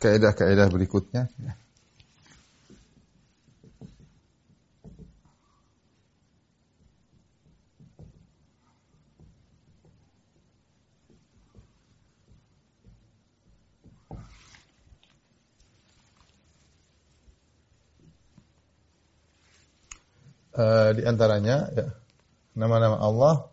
[0.00, 1.28] kaidah-kaidah berikutnya.
[20.50, 21.88] Uh, di antaranya ya,
[22.52, 23.49] nama-nama Allah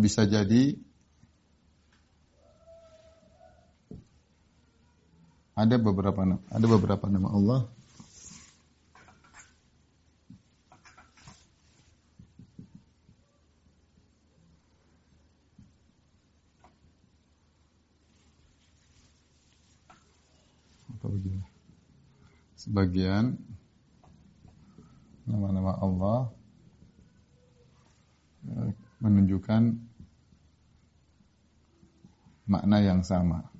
[0.00, 0.80] bisa jadi
[5.54, 6.18] Ada beberapa
[6.50, 7.70] ada beberapa nama Allah?
[22.58, 23.38] Sebagian
[25.28, 26.20] nama-nama Allah
[28.48, 29.76] eh, menunjukkan
[32.48, 33.54] makna yang sama.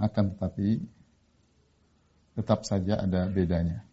[0.00, 0.80] akan tetapi
[2.40, 3.84] tetap saja ada bedanya.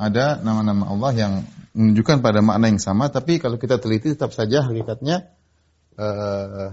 [0.00, 1.32] Ada nama-nama Allah yang
[1.76, 5.28] menunjukkan pada makna yang sama, tapi kalau kita teliti tetap saja hakikatnya
[6.00, 6.72] uh,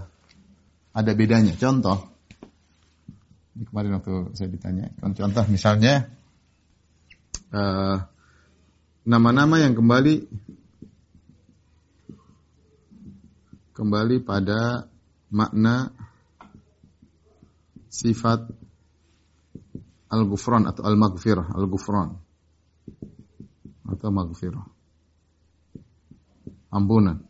[0.96, 1.52] ada bedanya.
[1.60, 2.08] Contoh,
[3.58, 6.06] ini kemarin waktu saya ditanya, contoh misalnya
[7.50, 7.96] eh,
[9.02, 10.30] nama-nama uh, yang kembali
[13.74, 14.86] kembali pada
[15.34, 15.90] makna
[17.90, 18.46] sifat
[20.06, 22.14] al-ghufran atau al-maghfirah, al-ghufran
[23.90, 24.66] atau maghfirah.
[26.70, 27.26] Ampunan.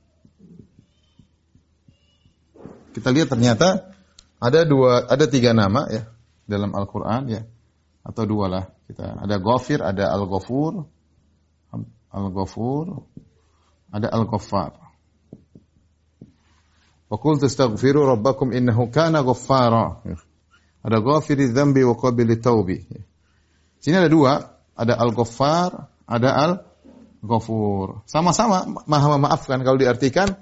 [2.93, 3.97] kita lihat ternyata
[4.43, 6.18] ada dua, ada tiga nama ya
[6.49, 7.43] dalam Al-Quran ya,
[8.03, 8.65] atau dua lah.
[8.89, 10.89] Kita ada Ghafir, ada Al-Ghafur,
[12.09, 13.05] Al-Ghafur,
[13.93, 14.73] ada Al-Ghaffar.
[17.09, 20.05] Wa qul tastaghfiru rabbakum innahu kana ghaffara.
[20.85, 22.85] Ada ghafiri dzambi wa qabili taubi.
[23.81, 28.05] Sini ada dua, ada Al-Ghaffar, ada Al-Ghafur.
[28.05, 30.37] Sama-sama maha memaafkan kalau diartikan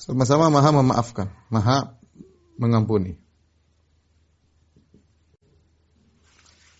[0.00, 1.94] sama-sama maha memaafkan, maha
[2.56, 3.21] mengampuni.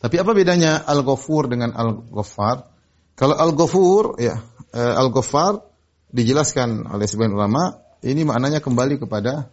[0.02, 2.74] Tapi apa bedanya Al-Ghafur dengan Al-Ghaffar?
[3.14, 4.42] Kalau Al-Ghafur ya,
[4.74, 5.62] eh, Al-Ghaffar
[6.10, 9.48] dijelaskan oleh sebagian ulama, ini maknanya kembali kepada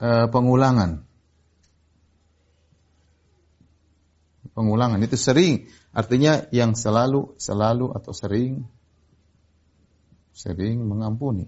[0.00, 1.04] uh, pengulangan.
[4.56, 8.64] Pengulangan itu sering, artinya yang selalu, selalu atau sering,
[10.32, 11.44] sering mengampuni.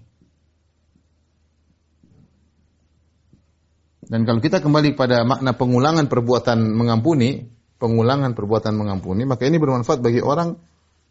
[4.05, 10.03] Dan kalau kita kembali pada makna pengulangan perbuatan mengampuni, pengulangan perbuatan mengampuni, maka ini bermanfaat
[10.03, 10.59] bagi orang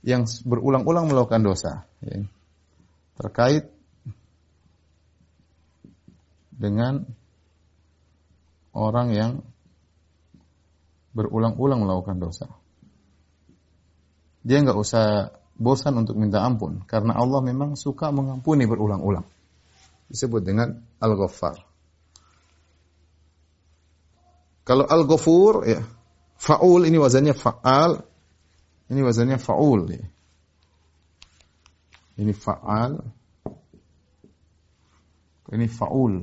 [0.04, 1.88] yang berulang-ulang melakukan dosa.
[2.04, 2.22] Ya.
[3.18, 3.66] Terkait
[6.54, 7.02] dengan
[8.76, 9.32] orang yang
[11.16, 12.46] berulang-ulang melakukan dosa.
[14.46, 19.26] Dia nggak usah bosan untuk minta ampun karena Allah memang suka mengampuni berulang-ulang.
[20.06, 21.58] Disebut dengan Al-Ghaffar.
[24.62, 25.80] Kalau Al-Ghafur ya,
[26.38, 27.98] faul ini wazannya fa'al,
[28.88, 29.90] ini wazannya faul.
[32.18, 32.94] Ini fa'al.
[35.48, 36.14] Ini faul.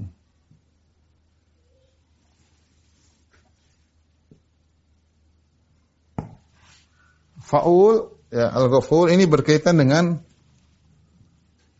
[7.45, 7.93] Faul
[8.33, 10.17] ya, al-ghafur ini berkaitan dengan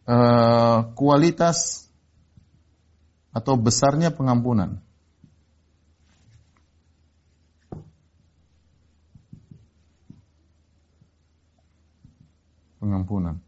[0.05, 1.89] uh, kualitas
[3.33, 4.84] atau besarnya pengampunan.
[12.85, 13.41] Pengampunan.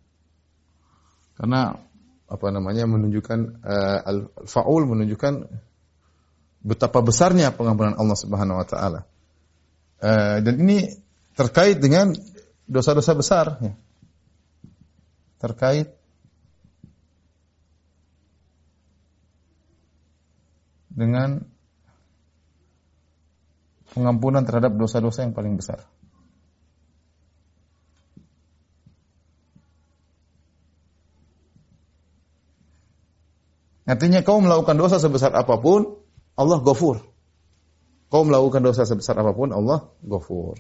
[1.38, 1.78] Karena
[2.26, 5.46] apa namanya menunjukkan uh, al-faul menunjukkan
[6.66, 9.06] betapa besarnya pengampunan Allah Subhanahu wa taala.
[10.02, 10.90] Uh, dan ini
[11.38, 12.18] terkait dengan
[12.66, 13.74] dosa-dosa besar ya.
[15.38, 15.94] terkait
[20.90, 21.46] dengan
[23.94, 25.86] pengampunan terhadap dosa-dosa yang paling besar.
[33.88, 35.96] Artinya kau melakukan dosa sebesar apa pun,
[36.36, 37.00] Allah gofur.
[38.12, 40.60] Kau melakukan dosa sebesar apa pun, Allah gofur.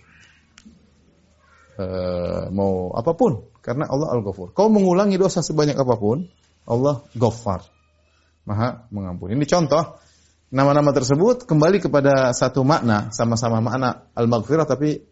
[1.78, 4.50] Uh, mau apa pun karena Allah Al-Ghafur.
[4.50, 6.26] Kau mengulangi dosa sebanyak apa pun,
[6.66, 7.70] Allah Ghaffar.
[8.50, 9.38] Maha mengampuni.
[9.38, 10.00] Ini contoh
[10.50, 15.04] nama-nama tersebut kembali kepada satu makna, sama-sama makna Al-Maghfirah tapi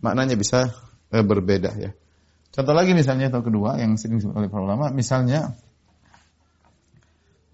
[0.00, 0.70] maknanya bisa
[1.12, 1.90] uh, berbeda ya.
[2.54, 5.58] Contoh lagi misalnya atau kedua yang sering disebut oleh para ulama, misalnya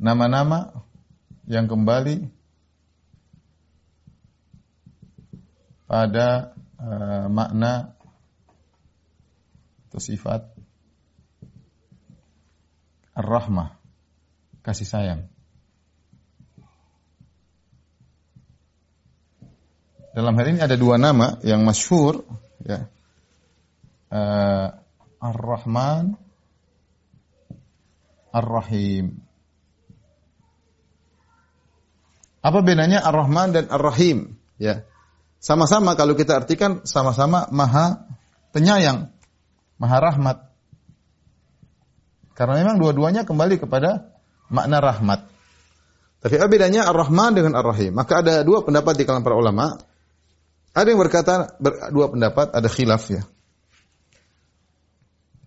[0.01, 0.73] nama-nama
[1.45, 2.25] yang kembali
[5.85, 7.93] pada uh, makna
[9.91, 10.49] atau sifat
[13.13, 13.77] ar-rahmah,
[14.65, 15.21] kasih sayang.
[20.11, 22.27] Dalam hal ini ada dua nama yang masyhur
[22.67, 22.89] ya.
[24.11, 24.75] Uh,
[25.21, 26.19] Ar-Rahman
[28.35, 29.30] Ar-Rahim.
[32.41, 34.41] Apa bedanya Ar-Rahman dan Ar-Rahim?
[34.57, 34.89] Ya.
[35.41, 38.11] Sama-sama kalau kita artikan sama-sama Maha
[38.51, 39.15] Penyayang.
[39.81, 40.39] Maha rahmat.
[42.35, 44.11] Karena memang dua-duanya kembali kepada
[44.51, 45.29] makna rahmat.
[46.21, 47.97] Tapi apa bedanya Ar-Rahman dengan Ar-Rahim?
[47.97, 49.81] Maka ada dua pendapat di kalangan para ulama.
[50.77, 53.23] Ada yang berkata ber, dua pendapat, ada khilaf ya.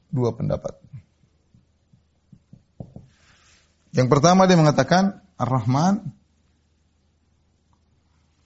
[0.09, 0.81] Dua pendapat.
[3.93, 6.09] Yang pertama dia mengatakan Ar-Rahman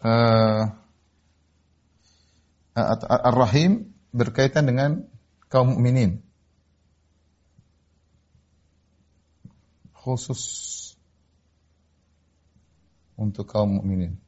[0.04, 0.64] uh,
[2.78, 5.06] Ar-Rahim berkaitan dengan
[5.50, 6.22] kaum mukminin.
[9.98, 10.44] Khusus
[13.18, 14.22] untuk kaum mukminin.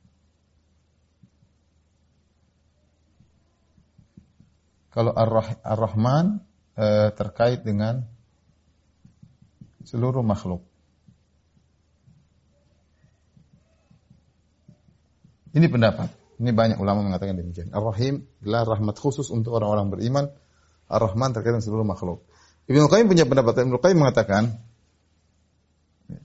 [4.89, 6.41] Kalau Ar-Rahman
[6.73, 8.09] eh, terkait dengan
[9.85, 10.68] seluruh makhluk.
[15.59, 16.07] Ini pendapat.
[16.39, 17.75] Ini banyak ulama mengatakan demikian.
[17.75, 20.25] Ar-Rahim adalah rahmat khusus untuk orang-orang beriman.
[20.87, 22.23] Ar-Rahman terkait dengan seluruh makhluk.
[22.71, 23.67] Ibnu Qayyim punya pendapat.
[23.67, 24.55] Ibnu Qayyim mengatakan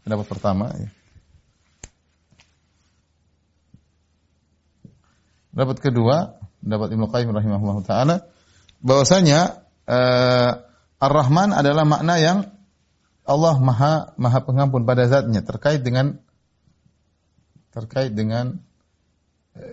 [0.06, 0.88] pendapat pertama ya.
[5.50, 8.16] Pendapat kedua, pendapat Ibnu Qayyim rahimahullah taala
[8.86, 10.50] bahwasanya uh,
[11.02, 12.38] Ar-Rahman adalah makna yang
[13.26, 16.22] Allah Maha Maha Pengampun pada zatnya terkait dengan
[17.74, 18.62] terkait dengan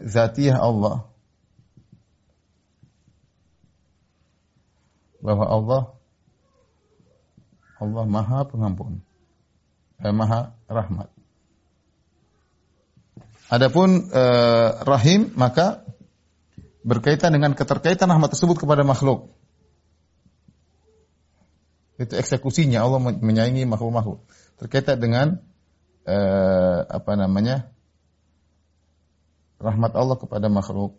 [0.06, 1.10] zatiah Allah
[5.22, 5.82] bahwa Allah
[7.82, 9.02] Allah Maha Pengampun
[10.02, 11.10] eh, Maha Rahmat
[13.52, 15.84] Adapun eh, rahim maka
[16.82, 19.34] berkaitan dengan keterkaitan rahmat tersebut kepada makhluk
[22.02, 24.26] itu eksekusinya Allah menyayangi makhluk-makhluk.
[24.58, 25.38] Terkait dengan
[26.10, 27.70] eh, apa namanya?
[29.62, 30.98] Rahmat Allah kepada makhluk.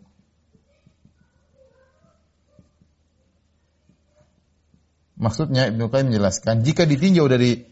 [5.19, 7.63] Maksudnya Ibnu Qayyim menjelaskan, jika ditinjau dari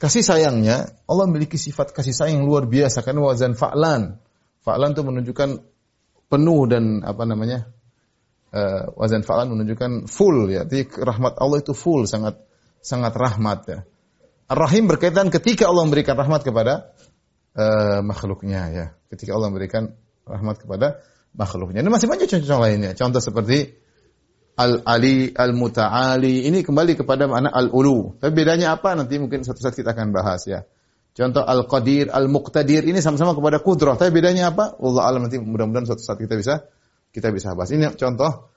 [0.00, 4.16] kasih sayangnya, Allah memiliki sifat kasih sayang yang luar biasa karena wazan fa'lan.
[4.64, 5.50] Fa'lan itu menunjukkan
[6.32, 7.68] penuh dan apa namanya?
[8.54, 10.64] Uh, wazan fa'lan menunjukkan full ya.
[10.64, 12.40] Jadi rahmat Allah itu full, sangat
[12.80, 13.78] sangat rahmat ya.
[14.46, 16.94] Ar-Rahim berkaitan ketika Allah memberikan rahmat kepada
[17.58, 18.86] uh, makhluknya ya.
[19.10, 19.90] Ketika Allah memberikan
[20.26, 21.00] rahmat kepada
[21.32, 21.80] makhluknya.
[21.80, 22.92] Ini masih banyak contoh lainnya.
[22.98, 23.72] Contoh seperti
[24.56, 26.50] Al-Ali, Al-Muta'ali.
[26.50, 28.18] Ini kembali kepada makna Al-Ulu.
[28.18, 30.66] Tapi bedanya apa nanti mungkin satu saat kita akan bahas ya.
[31.16, 32.84] Contoh Al-Qadir, Al-Muqtadir.
[32.84, 33.96] Ini sama-sama kepada kudrah.
[33.96, 34.76] Tapi bedanya apa?
[34.76, 36.68] Allah alam nanti mudah-mudahan suatu saat kita bisa
[37.14, 37.72] kita bisa bahas.
[37.72, 38.52] Ini contoh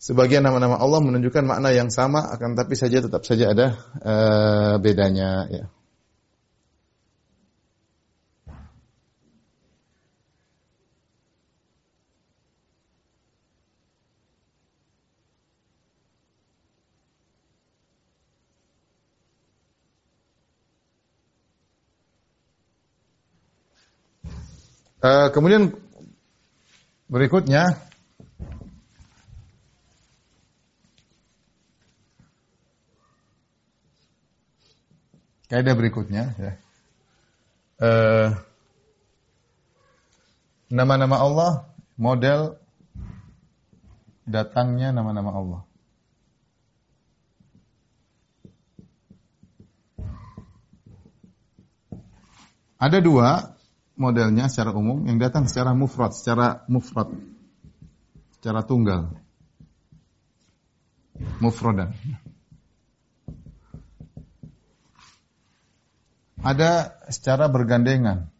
[0.00, 5.44] Sebagian nama-nama Allah menunjukkan makna yang sama, akan tapi saja tetap saja ada uh, bedanya.
[5.52, 5.68] Ya.
[25.00, 25.72] Uh, kemudian
[27.08, 27.64] berikutnya
[35.50, 36.52] Kaidah berikutnya ya.
[37.82, 38.28] Uh,
[40.70, 41.52] nama-nama Allah
[41.98, 42.54] model
[44.30, 45.62] datangnya nama-nama Allah.
[52.78, 53.58] Ada dua
[54.00, 57.12] modelnya secara umum yang datang secara mufrad, secara mufrad,
[58.40, 59.12] secara tunggal.
[61.44, 61.92] Mufradan.
[66.40, 68.32] ada secara bergandengan.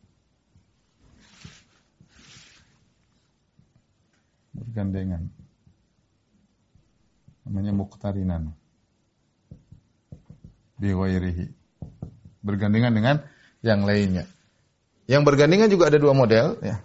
[4.57, 5.29] Bergandengan.
[7.44, 8.57] Namanya muktarinan.
[10.81, 11.53] Biwairihi.
[12.40, 13.16] Bergandengan dengan
[13.61, 14.25] yang lainnya.
[15.11, 16.79] Yang bergandengan juga ada dua model ya.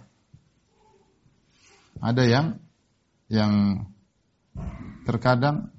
[2.02, 2.46] Ada yang
[3.30, 3.52] yang
[5.06, 5.70] terkadang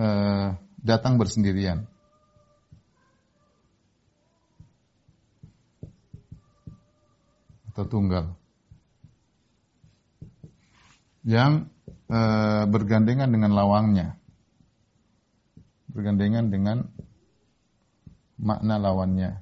[0.00, 1.84] eh, datang bersendirian.
[7.80, 8.36] atau tunggal
[11.24, 11.72] yang
[12.10, 12.20] e,
[12.68, 14.20] bergandengan dengan lawangnya
[15.88, 16.92] bergandengan dengan
[18.36, 19.40] makna lawannya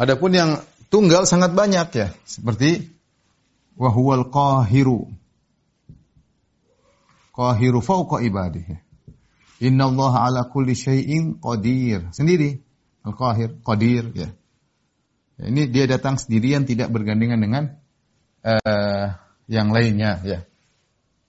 [0.00, 0.50] Adapun yang
[0.88, 2.88] tunggal sangat banyak ya, seperti
[3.76, 5.12] wahwal qahiru.
[7.36, 8.80] Qahiru fauqa ibadihi.
[9.60, 12.08] Inna Allah ala kulli syai'in qadir.
[12.16, 12.64] Sendiri.
[13.00, 14.28] Al-Qahir, Qadir ya.
[15.40, 15.44] ya.
[15.48, 17.79] Ini dia datang sendirian tidak bergandengan dengan
[18.44, 19.06] uh,
[19.50, 20.40] yang lainnya ya.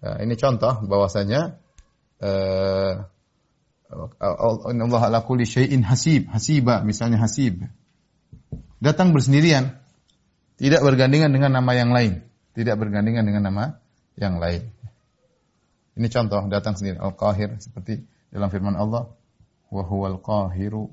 [0.02, 1.62] Uh, ini contoh bahwasanya
[2.22, 2.93] uh,
[4.72, 7.59] Inna Allah ala kulli syai'in hasib, hasiba misalnya hasib
[8.82, 9.78] datang bersendirian,
[10.57, 12.26] tidak bergandengan dengan nama yang lain,
[12.57, 13.64] tidak bergandengan dengan nama
[14.18, 14.74] yang lain.
[15.95, 18.01] Ini contoh datang sendiri Al-Qahir seperti
[18.34, 19.12] dalam firman Allah,
[19.70, 20.89] wa huwal qahiru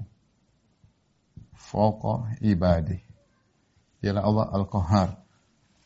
[1.57, 3.01] fawqa ibadi.
[4.05, 5.09] Ialah Allah Al-Qahhar.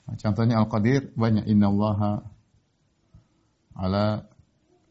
[0.06, 2.26] Nah, contohnya Al-Qadir banyak innallaha
[3.78, 4.26] ala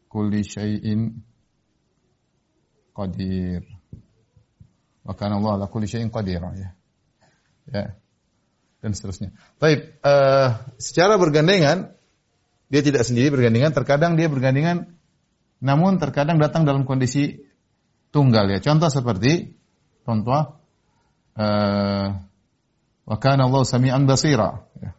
[0.08, 1.22] kulli syai'in
[2.96, 3.62] qadir.
[5.04, 6.70] Wa kana Allah ala kulli syai'in qadir ya
[7.70, 7.84] ya
[8.82, 9.30] dan seterusnya.
[9.62, 11.94] Baik, uh, secara bergandengan
[12.66, 14.98] dia tidak sendiri bergandengan, terkadang dia bergandengan
[15.62, 17.46] namun terkadang datang dalam kondisi
[18.10, 18.58] tunggal ya.
[18.58, 19.54] Contoh seperti
[20.02, 20.58] contoh
[21.38, 22.06] uh,
[23.02, 24.62] Wa kana Allah sami'an basira.
[24.78, 24.94] Ya.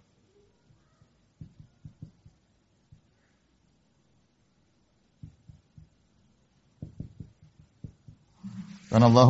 [8.94, 9.26] Karena Allah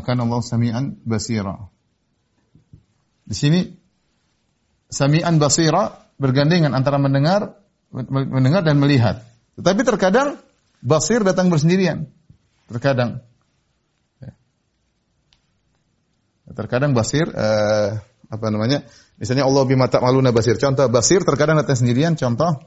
[0.00, 1.68] karena Allah sami'an basira.
[3.28, 3.60] Di sini
[4.88, 7.60] sami'an basira bergandengan antara mendengar
[8.08, 9.20] mendengar dan melihat.
[9.60, 10.40] Tetapi terkadang
[10.80, 12.08] basir datang bersendirian.
[12.72, 13.20] Terkadang
[14.16, 14.32] ya.
[16.56, 18.00] terkadang basir uh,
[18.32, 18.80] apa namanya?
[19.20, 20.56] Misalnya Allah bima ta'maluna basir.
[20.56, 22.64] Contoh basir terkadang datang sendirian, contoh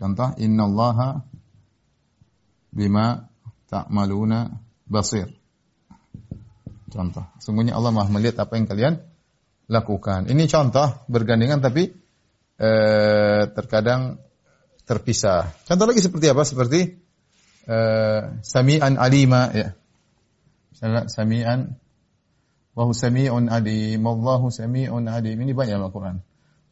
[0.00, 1.28] contoh innallaha
[2.72, 3.29] bima
[3.70, 4.50] ta'maluna
[4.90, 5.30] basir.
[6.90, 8.94] Contoh, sungguhnya Allah Maha melihat apa yang kalian
[9.70, 10.26] lakukan.
[10.26, 11.94] Ini contoh bergandengan tapi
[12.58, 14.18] eh, terkadang
[14.82, 15.54] terpisah.
[15.70, 16.42] Contoh lagi seperti apa?
[16.42, 16.98] Seperti
[17.70, 19.70] eh, sami'an alima ya.
[20.74, 21.78] Misalnya sami'an
[22.74, 25.36] wa sami'un alim, wallahu sami'un alim.
[25.38, 26.18] Ini banyak Al-Qur'an.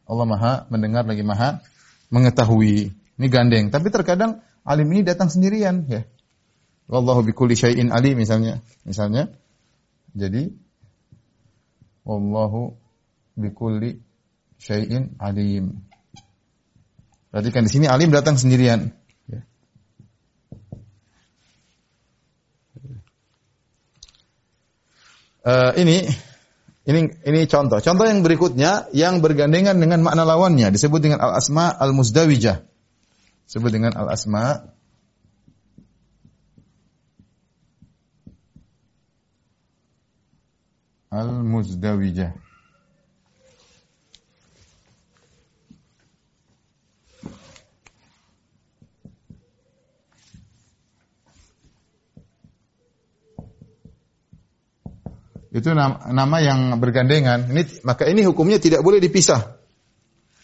[0.09, 1.63] Allah Maha mendengar lagi Maha
[2.11, 2.91] mengetahui.
[3.19, 6.03] Ini gandeng, tapi terkadang alim ini datang sendirian ya.
[6.89, 8.65] Wallahu bikulli syai'in alim misalnya.
[8.81, 9.29] Misalnya.
[10.17, 10.49] Jadi
[12.01, 12.73] wallahu
[13.37, 14.01] bikulli
[14.57, 15.85] syai'in alim.
[17.29, 18.89] Perhatikan di sini alim datang sendirian.
[25.39, 26.03] Uh, ini
[26.89, 27.79] ini ini contoh.
[27.79, 32.65] Contoh yang berikutnya yang bergandengan dengan makna lawannya disebut dengan al-asma al-muzdawijah.
[33.45, 34.73] Disebut dengan al-asma
[41.19, 42.31] al-muzdawijah.
[55.49, 57.49] Itu nama, yang bergandengan.
[57.49, 59.57] Ini maka ini hukumnya tidak boleh dipisah.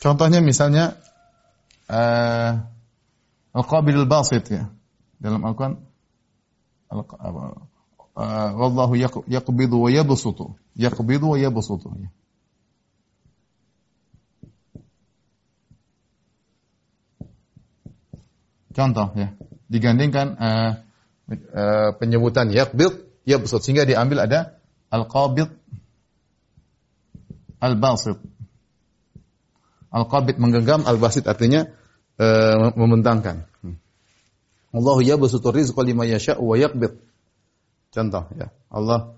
[0.02, 0.98] Contohnya misalnya
[1.88, 2.52] uh,
[3.54, 4.66] al-qabil al-basit ya.
[5.22, 5.80] Dalam Al-Qur'an
[6.92, 8.98] uh, wallahu
[9.30, 10.58] yaqbidu wa yabsutu.
[10.76, 11.88] Yaqbidu wa yabsutu.
[11.96, 12.10] Ya.
[18.76, 19.32] Contoh ya,
[19.72, 20.72] digandingkan uh,
[21.32, 22.92] uh, penyebutan yaqbid
[23.24, 24.60] yabsut sehingga diambil ada
[24.92, 25.48] al-qabid
[27.64, 28.20] al-basit.
[29.96, 31.72] Al-qabid menggenggam, al-basit artinya
[32.20, 33.48] uh, membentangkan.
[34.76, 37.00] Allahu yabsutu rizqa liman yasha wa yaqbid.
[37.96, 38.52] Contoh ya.
[38.68, 39.15] Allah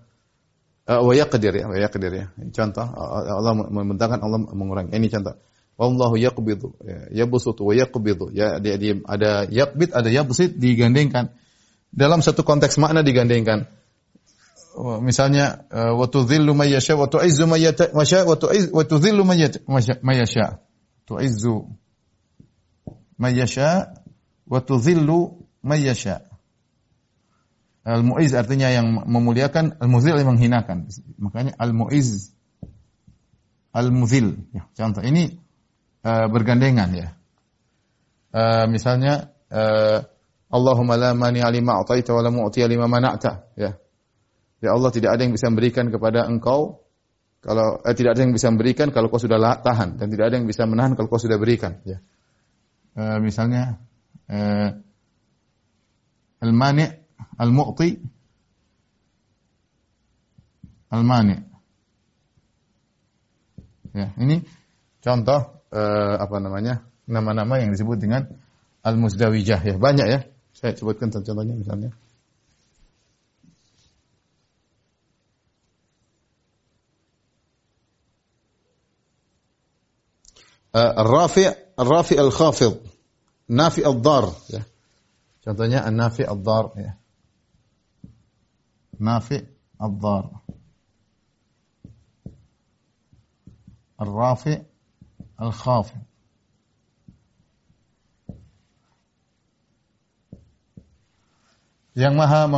[0.88, 2.26] wa yaqdir ya, wa yaqdir ya.
[2.56, 4.96] Contoh Allah membentangkan Allah mengurangi.
[4.96, 5.36] Ini contoh.
[5.78, 8.34] Wallahu yaqbidu ya, yabsutu wa yaqbidu.
[8.34, 11.30] Ya dia, dia ada yaqbid, ada yabsit digandengkan.
[11.94, 13.70] Dalam satu konteks makna digandengkan.
[14.78, 20.62] Misalnya wa tudhillu may yasha wa tu'izzu may yasha wa tu'izzu wa tudhillu may yasha.
[21.06, 21.66] Tu'izzu
[23.18, 23.92] may yasha
[24.46, 26.26] wa tudhillu may yasha.
[27.88, 30.92] Al-mu'iz artinya yang memuliakan, al-muzil yang menghinakan.
[31.24, 32.36] Makanya al-mu'iz,
[33.72, 34.44] al-muzil.
[34.52, 35.40] Ya, contoh ini
[36.04, 37.08] uh, bergandengan ya.
[38.36, 40.04] Uh, misalnya uh,
[40.52, 43.56] Allahumma la mani alima a'taita wa la mu'ti lima mana'ta.
[43.56, 43.80] Ya.
[44.60, 46.84] Ya Allah tidak ada yang bisa memberikan kepada engkau
[47.40, 50.50] kalau eh, tidak ada yang bisa memberikan kalau kau sudah tahan dan tidak ada yang
[50.50, 51.80] bisa menahan kalau kau sudah berikan.
[51.88, 52.04] Ya.
[53.00, 53.80] Uh, misalnya
[54.28, 54.76] uh,
[56.44, 57.07] al-mani'
[57.38, 57.89] Al-Mu'ti
[60.88, 61.38] Al-Mani.
[63.97, 64.45] Ya, ini
[65.01, 66.88] contoh eh, apa namanya?
[67.07, 68.28] nama-nama yang disebut dengan
[68.84, 69.76] Al-Muzdawijah ya.
[69.80, 70.20] Banyak ya.
[70.51, 71.95] Saya sebutkan contohnya misalnya.
[80.78, 82.76] Uh, Rafi' Rafi al-Khafid,
[83.49, 84.61] Nafi al-Dar ya.
[85.41, 86.91] Contohnya An-Nafi al-Dar ya.
[89.01, 89.41] نافع
[89.83, 90.30] الضار
[94.01, 94.59] الرافع
[95.43, 96.01] الخافض
[101.93, 102.49] yang maha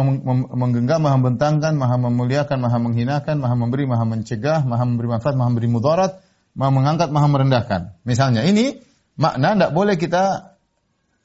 [0.54, 5.50] menggenggam, maha membentangkan, maha memuliakan, maha menghinakan, maha memberi, maha mencegah, maha memberi manfaat, maha
[5.50, 6.22] memberi mudarat,
[6.54, 7.98] maha mengangkat, maha merendahkan.
[8.06, 8.78] Misalnya ini
[9.18, 10.54] makna tidak boleh kita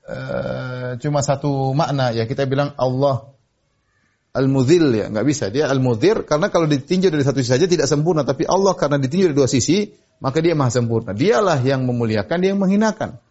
[0.10, 3.30] uh, cuma satu makna ya kita bilang Allah
[4.35, 5.49] al-mudhil ya, nggak bisa.
[5.49, 9.31] Dia al-mudhir karena kalau ditinjau dari satu sisi saja tidak sempurna, tapi Allah karena ditinjau
[9.31, 11.15] dari dua sisi, maka dia maha sempurna.
[11.15, 13.23] Dialah yang memuliakan, dia yang menghinakan.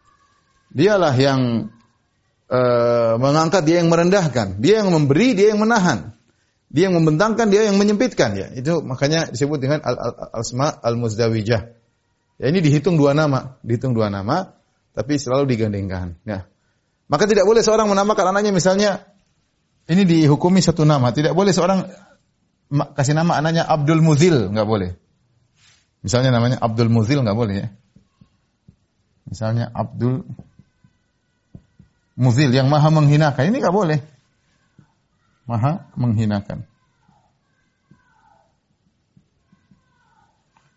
[0.73, 1.69] Dialah yang
[2.49, 4.57] uh, mengangkat, dia yang merendahkan.
[4.63, 6.15] Dia yang memberi, dia yang menahan.
[6.73, 8.47] Dia yang membentangkan, dia yang menyempitkan ya.
[8.57, 11.61] Itu makanya disebut dengan al-asma al-muzdawijah.
[12.41, 14.57] Ya ini dihitung dua nama, dihitung dua nama,
[14.97, 16.17] tapi selalu digandengkan.
[16.25, 16.49] Ya.
[17.05, 19.12] Maka tidak boleh seorang menamakan anaknya misalnya
[19.87, 21.11] ini dihukumi satu nama.
[21.11, 21.83] Tidak boleh seorang
[22.95, 24.95] kasih nama anaknya Abdul Muzil, nggak boleh.
[26.03, 27.67] Misalnya namanya Abdul Muzil nggak boleh ya.
[29.27, 30.23] Misalnya Abdul
[32.15, 33.99] Muzil yang maha menghinakan ini nggak boleh.
[35.43, 36.63] Maha menghinakan.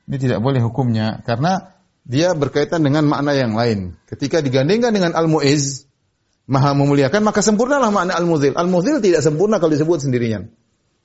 [0.07, 1.75] Ini tidak boleh hukumnya karena
[2.07, 3.99] dia berkaitan dengan makna yang lain.
[4.07, 5.86] Ketika digandingkan dengan al-mu'iz,
[6.47, 8.55] maha memuliakan, maka sempurnalah makna al-muzil.
[8.55, 10.51] Al-muzil tidak sempurna kalau disebut sendirian.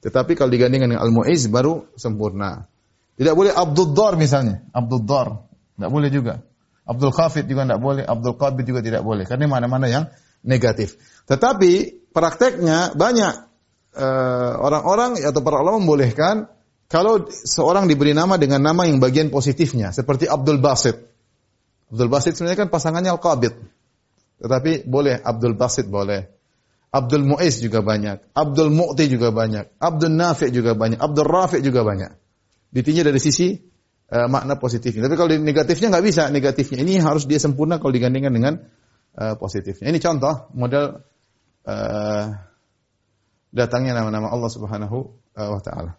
[0.02, 2.66] Tetapi kalau digandingkan dengan al-mu'iz baru sempurna.
[3.18, 4.66] Tidak boleh Abdul Dar misalnya.
[4.74, 5.46] Abdul Dar.
[5.78, 6.42] Tidak boleh juga.
[6.90, 8.04] Abdul Khafid juga tidak boleh.
[8.06, 9.30] Abdul Qabid juga tidak boleh.
[9.30, 10.10] Karena mana-mana yang
[10.42, 10.98] negatif.
[11.30, 13.34] Tetapi prakteknya banyak
[13.94, 16.50] uh, orang-orang atau para ulama membolehkan
[16.90, 19.94] kalau seorang diberi nama dengan nama yang bagian positifnya.
[19.94, 20.98] Seperti Abdul Basit.
[21.94, 23.54] Abdul Basit sebenarnya kan pasangannya Al-Qabid.
[24.42, 26.26] Tetapi boleh Abdul Basit boleh.
[26.92, 28.36] Abdul Muiz juga banyak.
[28.36, 29.80] Abdul Mu'ti juga banyak.
[29.80, 31.00] Abdul Nafi juga banyak.
[31.00, 32.12] Abdul Rafi juga banyak.
[32.74, 33.56] Ditinjau dari sisi
[34.12, 35.08] uh, makna positifnya.
[35.08, 36.84] Tapi kalau negatifnya nggak bisa negatifnya.
[36.84, 38.60] Ini harus dia sempurna kalau digandingkan dengan
[39.16, 39.88] uh, positifnya.
[39.88, 41.00] Ini contoh model
[41.64, 42.26] uh,
[43.56, 44.98] datangnya nama-nama Allah Subhanahu
[45.32, 45.96] wa taala.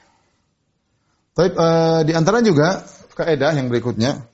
[1.39, 2.83] Tapi uh, di antara juga
[3.15, 4.27] kaidah yang berikutnya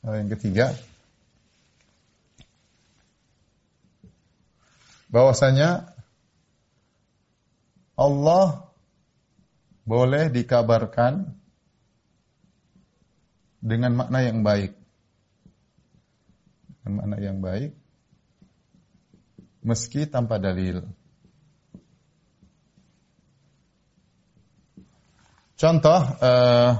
[0.00, 0.72] uh, yang ketiga
[5.12, 5.92] bahwasanya
[8.00, 8.72] Allah
[9.84, 11.36] boleh dikabarkan
[13.60, 14.72] dengan makna yang baik.
[16.80, 17.76] Dengan makna yang baik
[19.60, 20.80] meski tanpa dalil.
[25.62, 26.70] Contoh, uh,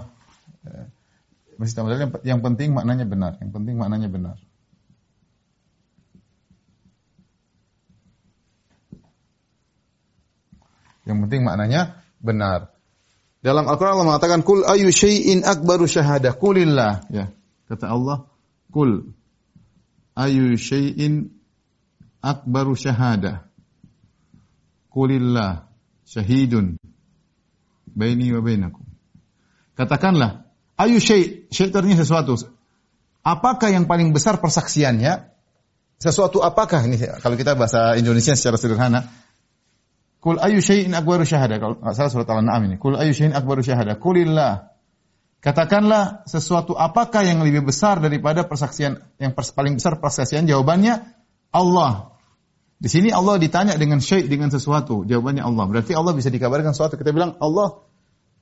[1.54, 3.38] mesti tahu yang, yang penting maknanya benar.
[3.38, 4.36] Yang penting maknanya benar.
[11.06, 12.74] Yang penting maknanya benar.
[13.38, 16.34] Dalam Al-Quran Allah mengatakan, Kul ayu syai'in akbaru syahadah.
[16.34, 17.06] Kulillah.
[17.14, 17.30] Ya.
[17.70, 18.26] Kata Allah,
[18.74, 19.14] Kul
[20.18, 21.30] ayu syai'in
[22.18, 23.46] akbaru syahadah.
[24.90, 25.70] Kulillah
[26.02, 26.82] syahidun
[27.92, 28.84] baini wa bainakum.
[29.76, 32.36] Katakanlah, ayu syai' syai' artinya sesuatu.
[33.22, 35.30] Apakah yang paling besar persaksiannya?
[36.02, 39.06] Sesuatu apakah ini kalau kita bahasa Indonesia secara sederhana?
[40.22, 41.58] Kul ayu syai'in akbaru syahada.
[41.58, 42.76] Kalau salah surat Al-An'am ini.
[42.78, 43.98] Kul ayu syai'in akbaru syahada.
[43.98, 44.70] Kulillah.
[45.42, 50.46] Katakanlah sesuatu apakah yang lebih besar daripada persaksian yang paling besar persaksian?
[50.46, 51.02] Jawabannya
[51.50, 52.11] Allah.
[52.82, 55.70] Di sini Allah ditanya dengan syait dengan sesuatu, jawabannya Allah.
[55.70, 56.98] Berarti Allah bisa dikabarkan sesuatu.
[56.98, 57.86] Kita bilang Allah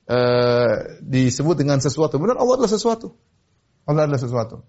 [0.09, 2.17] uh, disebut dengan sesuatu.
[2.17, 3.13] Benar Allah adalah sesuatu.
[3.85, 4.65] Allah adalah sesuatu.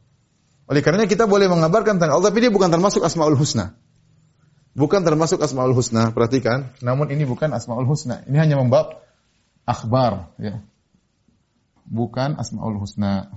[0.68, 3.72] Oleh karenanya kita boleh mengabarkan tentang Allah, tapi dia bukan termasuk Asmaul Husna.
[4.76, 6.76] Bukan termasuk Asmaul Husna, perhatikan.
[6.84, 8.28] Namun ini bukan Asmaul Husna.
[8.28, 9.00] Ini hanya membab
[9.64, 10.36] akhbar.
[10.36, 10.60] Ya.
[11.88, 13.32] Bukan Asmaul Husna.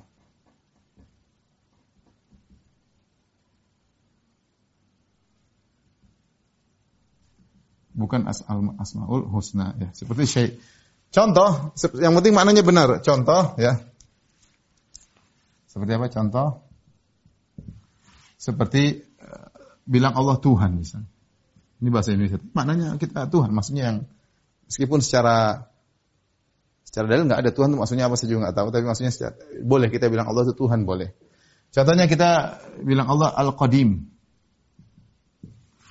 [7.95, 9.89] Bukan asal asmaul husna ya.
[9.95, 10.49] Seperti syai.
[11.09, 12.99] Contoh yang penting maknanya benar.
[12.99, 13.79] Contoh ya.
[15.71, 16.07] Seperti apa?
[16.11, 16.47] Contoh.
[18.35, 19.47] Seperti uh,
[19.87, 21.09] bilang Allah Tuhan misalnya.
[21.79, 22.39] Ini bahasa Indonesia.
[22.39, 23.97] Maknanya kita Tuhan maksudnya yang
[24.67, 25.67] meskipun secara
[26.83, 28.67] secara dalil nggak ada Tuhan itu maksudnya apa saya juga nggak tahu.
[28.75, 29.33] Tapi maksudnya secara,
[29.63, 31.15] boleh kita bilang Allah itu Tuhan boleh.
[31.71, 34.14] Contohnya kita bilang Allah Al Qadim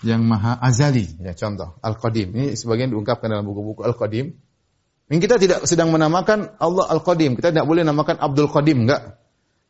[0.04, 1.08] yang maha azali.
[1.20, 2.30] Ya, contoh Al-Qadim.
[2.36, 4.36] Ini sebagian diungkapkan dalam buku-buku Al-Qadim.
[5.04, 7.36] Ini kita tidak sedang menamakan Allah Al-Qadim.
[7.36, 9.20] Kita tidak boleh namakan Abdul Qadim, enggak.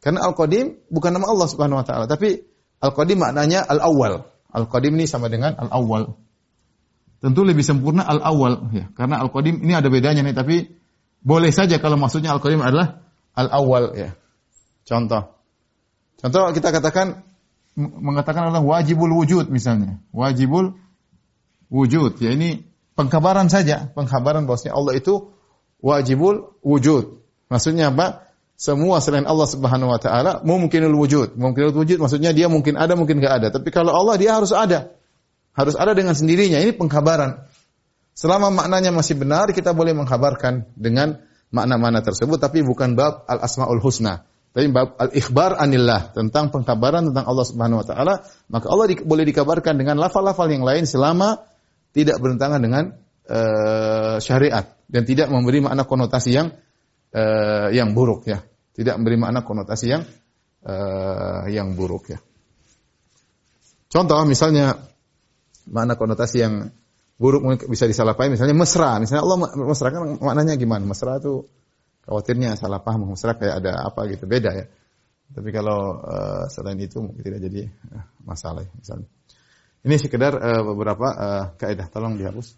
[0.04, 2.44] Karena Al-Qadim bukan nama Allah Subhanahu wa taala, tapi
[2.84, 4.20] Al-Qadim maknanya Al-Awwal.
[4.52, 6.12] Al-Qadim ini sama dengan Al-Awwal.
[7.24, 10.56] Tentu lebih sempurna Al-Awwal ya, karena Al-Qadim ini ada bedanya nih, tapi
[11.24, 13.00] boleh saja kalau maksudnya Al-Qadim adalah
[13.32, 14.12] Al-Awwal ya.
[14.84, 15.40] Contoh.
[16.20, 17.24] Contoh kita katakan
[17.78, 19.98] mengatakan adalah wajibul wujud misalnya.
[20.14, 20.78] Wajibul
[21.70, 22.18] wujud.
[22.22, 22.62] Ya ini
[22.94, 23.90] pengkabaran saja.
[23.92, 25.34] Pengkabaran bahwasanya Allah itu
[25.82, 27.20] wajibul wujud.
[27.50, 28.24] Maksudnya apa?
[28.54, 31.34] Semua selain Allah Subhanahu wa taala mungkinul wujud.
[31.34, 33.48] Mungkinul wujud maksudnya dia mungkin ada, mungkin enggak ada.
[33.50, 34.94] Tapi kalau Allah dia harus ada.
[35.54, 36.62] Harus ada dengan sendirinya.
[36.62, 37.50] Ini pengkabaran.
[38.14, 41.18] Selama maknanya masih benar, kita boleh mengkabarkan dengan
[41.50, 44.26] makna-makna tersebut tapi bukan bab al-asmaul husna.
[44.54, 48.14] Tapi bab al-ikhbar anillah tentang pengkabaran tentang Allah Subhanahu wa taala,
[48.46, 51.42] maka Allah di, boleh dikabarkan dengan lafal-lafal yang lain selama
[51.90, 52.94] tidak bertentangan dengan
[53.26, 56.54] uh, syariat dan tidak memberi makna konotasi yang
[57.10, 58.46] uh, yang buruk ya.
[58.78, 60.06] Tidak memberi makna konotasi yang
[60.62, 62.22] uh, yang buruk ya.
[63.90, 64.78] Contoh misalnya
[65.66, 66.70] makna konotasi yang
[67.18, 71.46] buruk bisa disalahpahami misalnya mesra misalnya Allah mesra kan maknanya gimana mesra itu
[72.04, 74.66] khawatirnya salah paham mesra kayak ada apa gitu beda ya.
[75.34, 77.62] Tapi kalau uh, selain itu mungkin tidak jadi
[77.96, 79.08] uh, masalah ya, misalnya.
[79.84, 82.56] Ini sekedar uh, beberapa uh, kaidah tolong dihapus.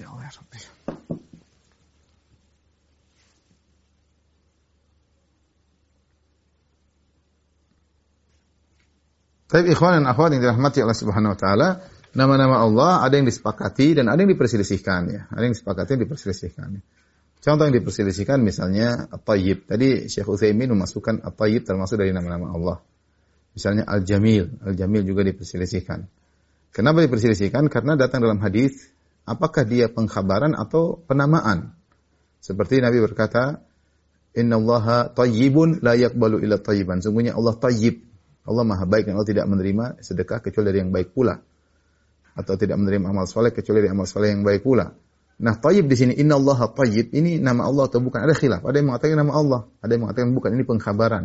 [0.00, 0.42] Ya Allah ya.
[9.52, 11.68] Tapi ikhwan dan akhwat yang dirahmati Allah Subhanahu wa taala,
[12.12, 15.22] nama-nama Allah ada yang disepakati dan ada yang diperselisihkan ya.
[15.32, 16.68] Ada yang disepakati dan diperselisihkan.
[17.42, 19.66] Contoh yang diperselisihkan misalnya At-Tayyib.
[19.66, 22.78] Tadi Syekh Utsaimin memasukkan At-Tayyib termasuk dari nama-nama Allah.
[23.52, 24.62] Misalnya Al-Jamil.
[24.62, 26.06] Al-Jamil juga diperselisihkan.
[26.70, 27.66] Kenapa diperselisihkan?
[27.66, 28.88] Karena datang dalam hadis
[29.26, 31.74] apakah dia pengkhabaran atau penamaan.
[32.38, 33.62] Seperti Nabi berkata,
[34.32, 37.04] Inna Allah tayyibun la yakbalu illa tayyiban.
[37.04, 38.00] Sungguhnya Allah tayyib,
[38.48, 41.42] Allah maha baik dan Allah tidak menerima sedekah kecuali dari yang baik pula.
[42.32, 44.88] Atau tidak menerima amal soleh kecuali dari amal soleh yang baik pula.
[45.42, 48.22] Nah, tayyib di sini inna Allah tayyib ini nama Allah atau bukan?
[48.22, 48.62] Ada khilaf.
[48.62, 51.24] Ada yang mengatakan nama Allah, ada yang mengatakan bukan ini pengkhabaran.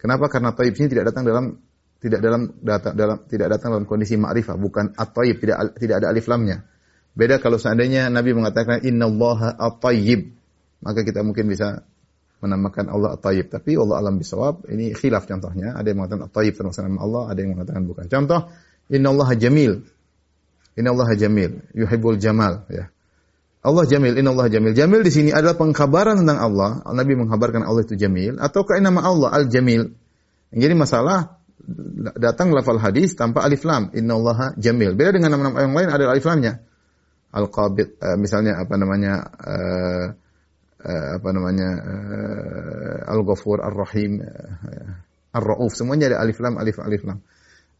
[0.00, 0.26] Kenapa?
[0.32, 1.44] Karena tayyib ini tidak datang dalam
[2.00, 6.24] tidak dalam data, dalam tidak datang dalam kondisi ma'rifah, bukan at-tayyib, tidak tidak ada alif
[6.26, 6.64] lamnya.
[7.12, 10.32] Beda kalau seandainya Nabi mengatakan inna Allah at-tayyib,
[10.80, 11.84] maka kita mungkin bisa
[12.40, 13.52] menamakan Allah At-Tayyib.
[13.52, 15.76] Tapi Allah alam bisawab, ini khilaf contohnya.
[15.76, 18.04] Ada yang mengatakan At-Tayyib termasuk nama Allah, ada yang mengatakan bukan.
[18.08, 18.40] Contoh,
[18.90, 19.72] Inna Allah Jamil.
[20.80, 21.60] Inna Allah Jamil.
[21.76, 22.64] Yuhibbul Jamal.
[22.72, 22.88] Ya.
[23.60, 24.72] Allah Jamil, Inna Allah Jamil.
[24.72, 26.80] Jamil di sini adalah pengkabaran tentang Allah.
[26.88, 28.40] Nabi mengkabarkan Allah itu Jamil.
[28.40, 29.92] Ataukah nama Allah Al-Jamil.
[30.50, 31.36] Jadi masalah
[32.16, 33.92] datang lafal hadis tanpa alif lam.
[33.92, 34.96] Inna Allah Jamil.
[34.96, 36.64] Beda dengan nama-nama yang lain ada alif lamnya.
[37.30, 40.06] Al-Qabid, uh, misalnya apa namanya, uh,
[40.82, 47.22] uh, apa namanya uh, Al-Ghafur, Ar-Rahim, uh, Ar-Rauf, semuanya ada alif lam, alif alif lam.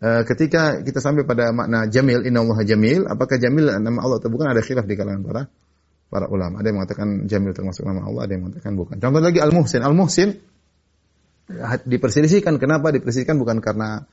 [0.01, 4.33] Uh, ketika kita sampai pada makna jamil, inna Allah jamil, apakah jamil nama Allah atau
[4.33, 5.43] bukan ada khilaf di kalangan para
[6.09, 6.65] para ulama.
[6.65, 8.97] Ada yang mengatakan jamil termasuk nama Allah, ada yang mengatakan bukan.
[8.97, 9.81] Contoh lagi Al-Muhsin.
[9.85, 10.29] Al-Muhsin
[11.85, 12.57] diperselisihkan.
[12.57, 13.37] Kenapa diperselisihkan?
[13.37, 14.09] Bukan karena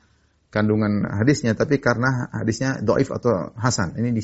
[0.52, 3.96] kandungan hadisnya, tapi karena hadisnya doif atau hasan.
[3.96, 4.14] Ini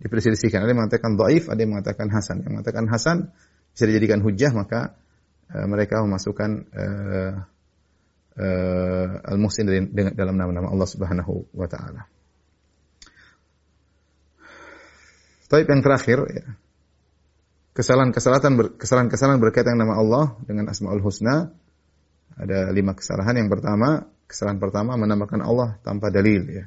[0.00, 0.64] diperselisihkan.
[0.64, 2.40] Ada yang mengatakan doif, ada yang mengatakan hasan.
[2.44, 3.16] Yang mengatakan hasan
[3.70, 4.98] bisa dijadikan hujah maka
[5.54, 7.32] uh, mereka memasukkan uh,
[8.38, 9.66] uh, al-muhsin
[10.14, 12.06] dalam nama-nama Allah Subhanahu wa taala.
[15.50, 16.46] Taib yang terakhir ya.
[17.74, 21.50] Kesalahan-kesalahan kesalahan-kesalahan berkaitan dengan nama Allah dengan Asmaul Husna
[22.38, 23.34] ada lima kesalahan.
[23.34, 26.64] Yang pertama, kesalahan pertama menamakan Allah tanpa dalil ya.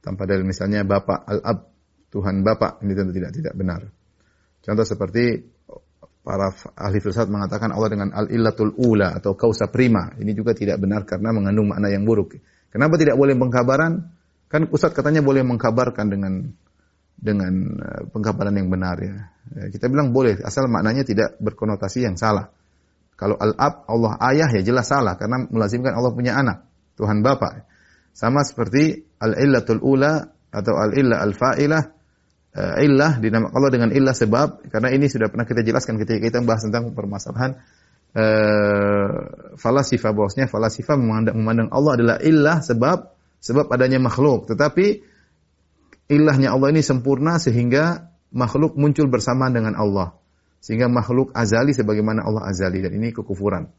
[0.00, 1.68] Tanpa dalil misalnya Bapak Al-Ab,
[2.08, 3.84] Tuhan Bapak, ini tentu tidak tidak benar.
[4.64, 5.57] Contoh seperti
[6.28, 10.12] para ahli filsafat mengatakan Allah dengan al-illatul ula atau kausa prima.
[10.20, 12.36] Ini juga tidak benar karena mengandung makna yang buruk.
[12.68, 14.12] Kenapa tidak boleh pengkabaran?
[14.52, 16.52] Kan Ustaz katanya boleh mengkabarkan dengan
[17.16, 19.32] dengan eh, pengkabaran yang benar ya.
[19.56, 19.64] ya.
[19.72, 22.52] Kita bilang boleh asal maknanya tidak berkonotasi yang salah.
[23.16, 26.68] Kalau al-ab Allah ayah ya jelas salah karena melazimkan Allah punya anak,
[27.00, 27.64] Tuhan Bapa.
[28.12, 31.97] Sama seperti al-illatul ula atau al-illah al-fa'ilah
[32.56, 36.36] uh, illah dinamakan Allah dengan illah sebab karena ini sudah pernah kita jelaskan ketika kita
[36.40, 37.60] membahas tentang permasalahan
[38.16, 39.10] uh,
[39.58, 42.98] falasifa bahwasanya falasifa memandang, memandang Allah adalah illah sebab
[43.38, 44.48] sebab adanya makhluk.
[44.48, 44.86] Tetapi
[46.08, 50.16] ilahnya Allah ini sempurna sehingga makhluk muncul bersamaan dengan Allah.
[50.58, 53.70] Sehingga makhluk azali sebagaimana Allah azali dan ini kekufuran.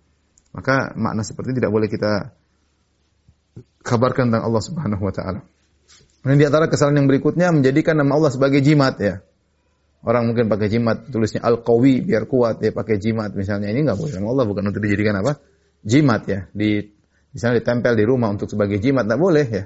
[0.55, 2.33] Maka makna seperti ini tidak boleh kita
[3.83, 5.39] kabarkan tentang Allah Subhanahu wa taala
[6.19, 9.23] dan di antara kesalahan yang berikutnya menjadikan nama Allah sebagai jimat ya.
[9.99, 14.13] Orang mungkin pakai jimat tulisnya al-qawi biar kuat ya pakai jimat misalnya ini nggak boleh.
[14.15, 15.39] Nama Allah bukan untuk dijadikan apa?
[15.83, 16.39] Jimat ya.
[16.51, 16.83] Di
[17.35, 19.63] misalnya ditempel di rumah untuk sebagai jimat nggak boleh ya.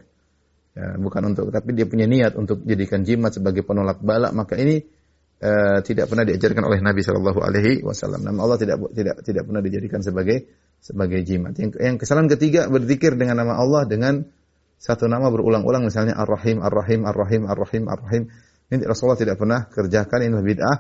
[0.74, 4.82] Ya, bukan untuk tapi dia punya niat untuk jadikan jimat sebagai penolak bala maka ini
[5.38, 8.26] uh, tidak pernah diajarkan oleh Nabi Shallallahu alaihi wasallam.
[8.26, 10.50] Nama Allah tidak tidak tidak pernah dijadikan sebagai
[10.82, 11.54] sebagai jimat.
[11.62, 14.26] Yang, yang kesalahan ketiga berzikir dengan nama Allah dengan
[14.84, 18.24] satu nama berulang-ulang misalnya Ar-Rahim, Ar-Rahim, Ar-Rahim, Ar-Rahim, Ar-Rahim.
[18.68, 20.76] Ini Rasulullah tidak pernah kerjakan ini bid'ah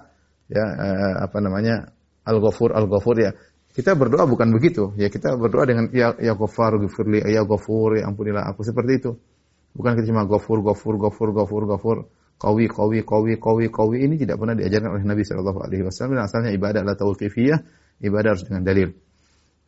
[0.51, 1.87] ya eh, apa namanya
[2.27, 3.31] Al-Ghafur, Al-Ghafur ya.
[3.71, 4.91] Kita berdoa bukan begitu.
[4.99, 9.11] Ya kita berdoa dengan ya ya Ghafar, Ghafirli, ya Ghafur, ya ampunilah aku seperti itu.
[9.71, 11.97] Bukan kita cuma Ghafur, Ghafur, Ghafur, Ghafur, Ghafur.
[12.43, 16.51] qawi qawi qawi qawi qawi ini tidak pernah diajarkan oleh Nabi Shallallahu alaihi wasallam asalnya
[16.51, 17.59] ibadah adalah tauqifiyah,
[18.03, 18.91] ibadah harus dengan dalil.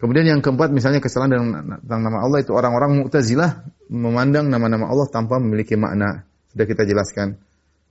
[0.06, 5.10] Kemudian yang keempat misalnya kesalahan dengan tentang nama Allah itu orang-orang Mu'tazilah memandang nama-nama Allah
[5.10, 6.30] tanpa memiliki makna.
[6.54, 7.42] Sudah kita jelaskan.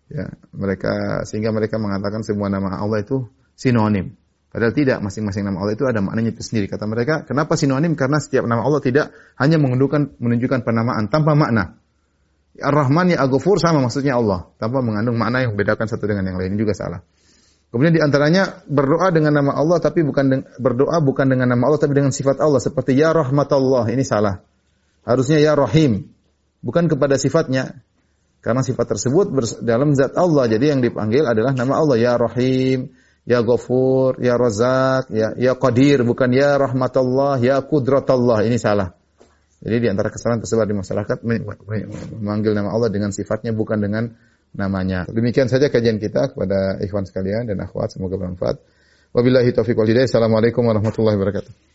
[0.06, 3.26] Ya, mereka sehingga mereka mengatakan semua nama Allah itu
[3.58, 4.14] sinonim.
[4.54, 6.70] Padahal tidak, masing-masing nama Allah itu ada maknanya itu sendiri.
[6.70, 7.98] Kata mereka, kenapa sinonim?
[7.98, 11.82] Karena setiap nama Allah tidak hanya menunjukkan menunjukkan penamaan tanpa makna.
[12.62, 16.54] Ar-Rahman ya Aghafur sama maksudnya Allah, tanpa mengandung makna yang membedakan satu dengan yang lain
[16.54, 17.02] juga salah.
[17.74, 21.98] Kemudian di antaranya berdoa dengan nama Allah tapi bukan berdoa bukan dengan nama Allah tapi
[21.98, 24.46] dengan sifat Allah seperti ya rahmatullah ini salah.
[25.02, 26.06] Harusnya ya rahim
[26.62, 27.82] bukan kepada sifatnya.
[28.38, 29.34] Karena sifat tersebut
[29.66, 30.46] dalam zat Allah.
[30.46, 32.94] Jadi yang dipanggil adalah nama Allah ya rahim,
[33.26, 38.46] ya ghafur, ya razak, ya ya qadir bukan ya rahmatullah, ya qudratullah.
[38.46, 38.94] Ini salah.
[39.64, 44.14] Jadi di antara kesalahan tersebar di masyarakat memanggil nama Allah dengan sifatnya bukan dengan
[44.54, 45.04] namanya.
[45.10, 48.62] Demikian saja kajian kita kepada ikhwan sekalian dan akhwat semoga bermanfaat.
[49.14, 50.10] Wabillahi taufiq wal hidayah.
[50.10, 51.73] Assalamualaikum warahmatullahi wabarakatuh.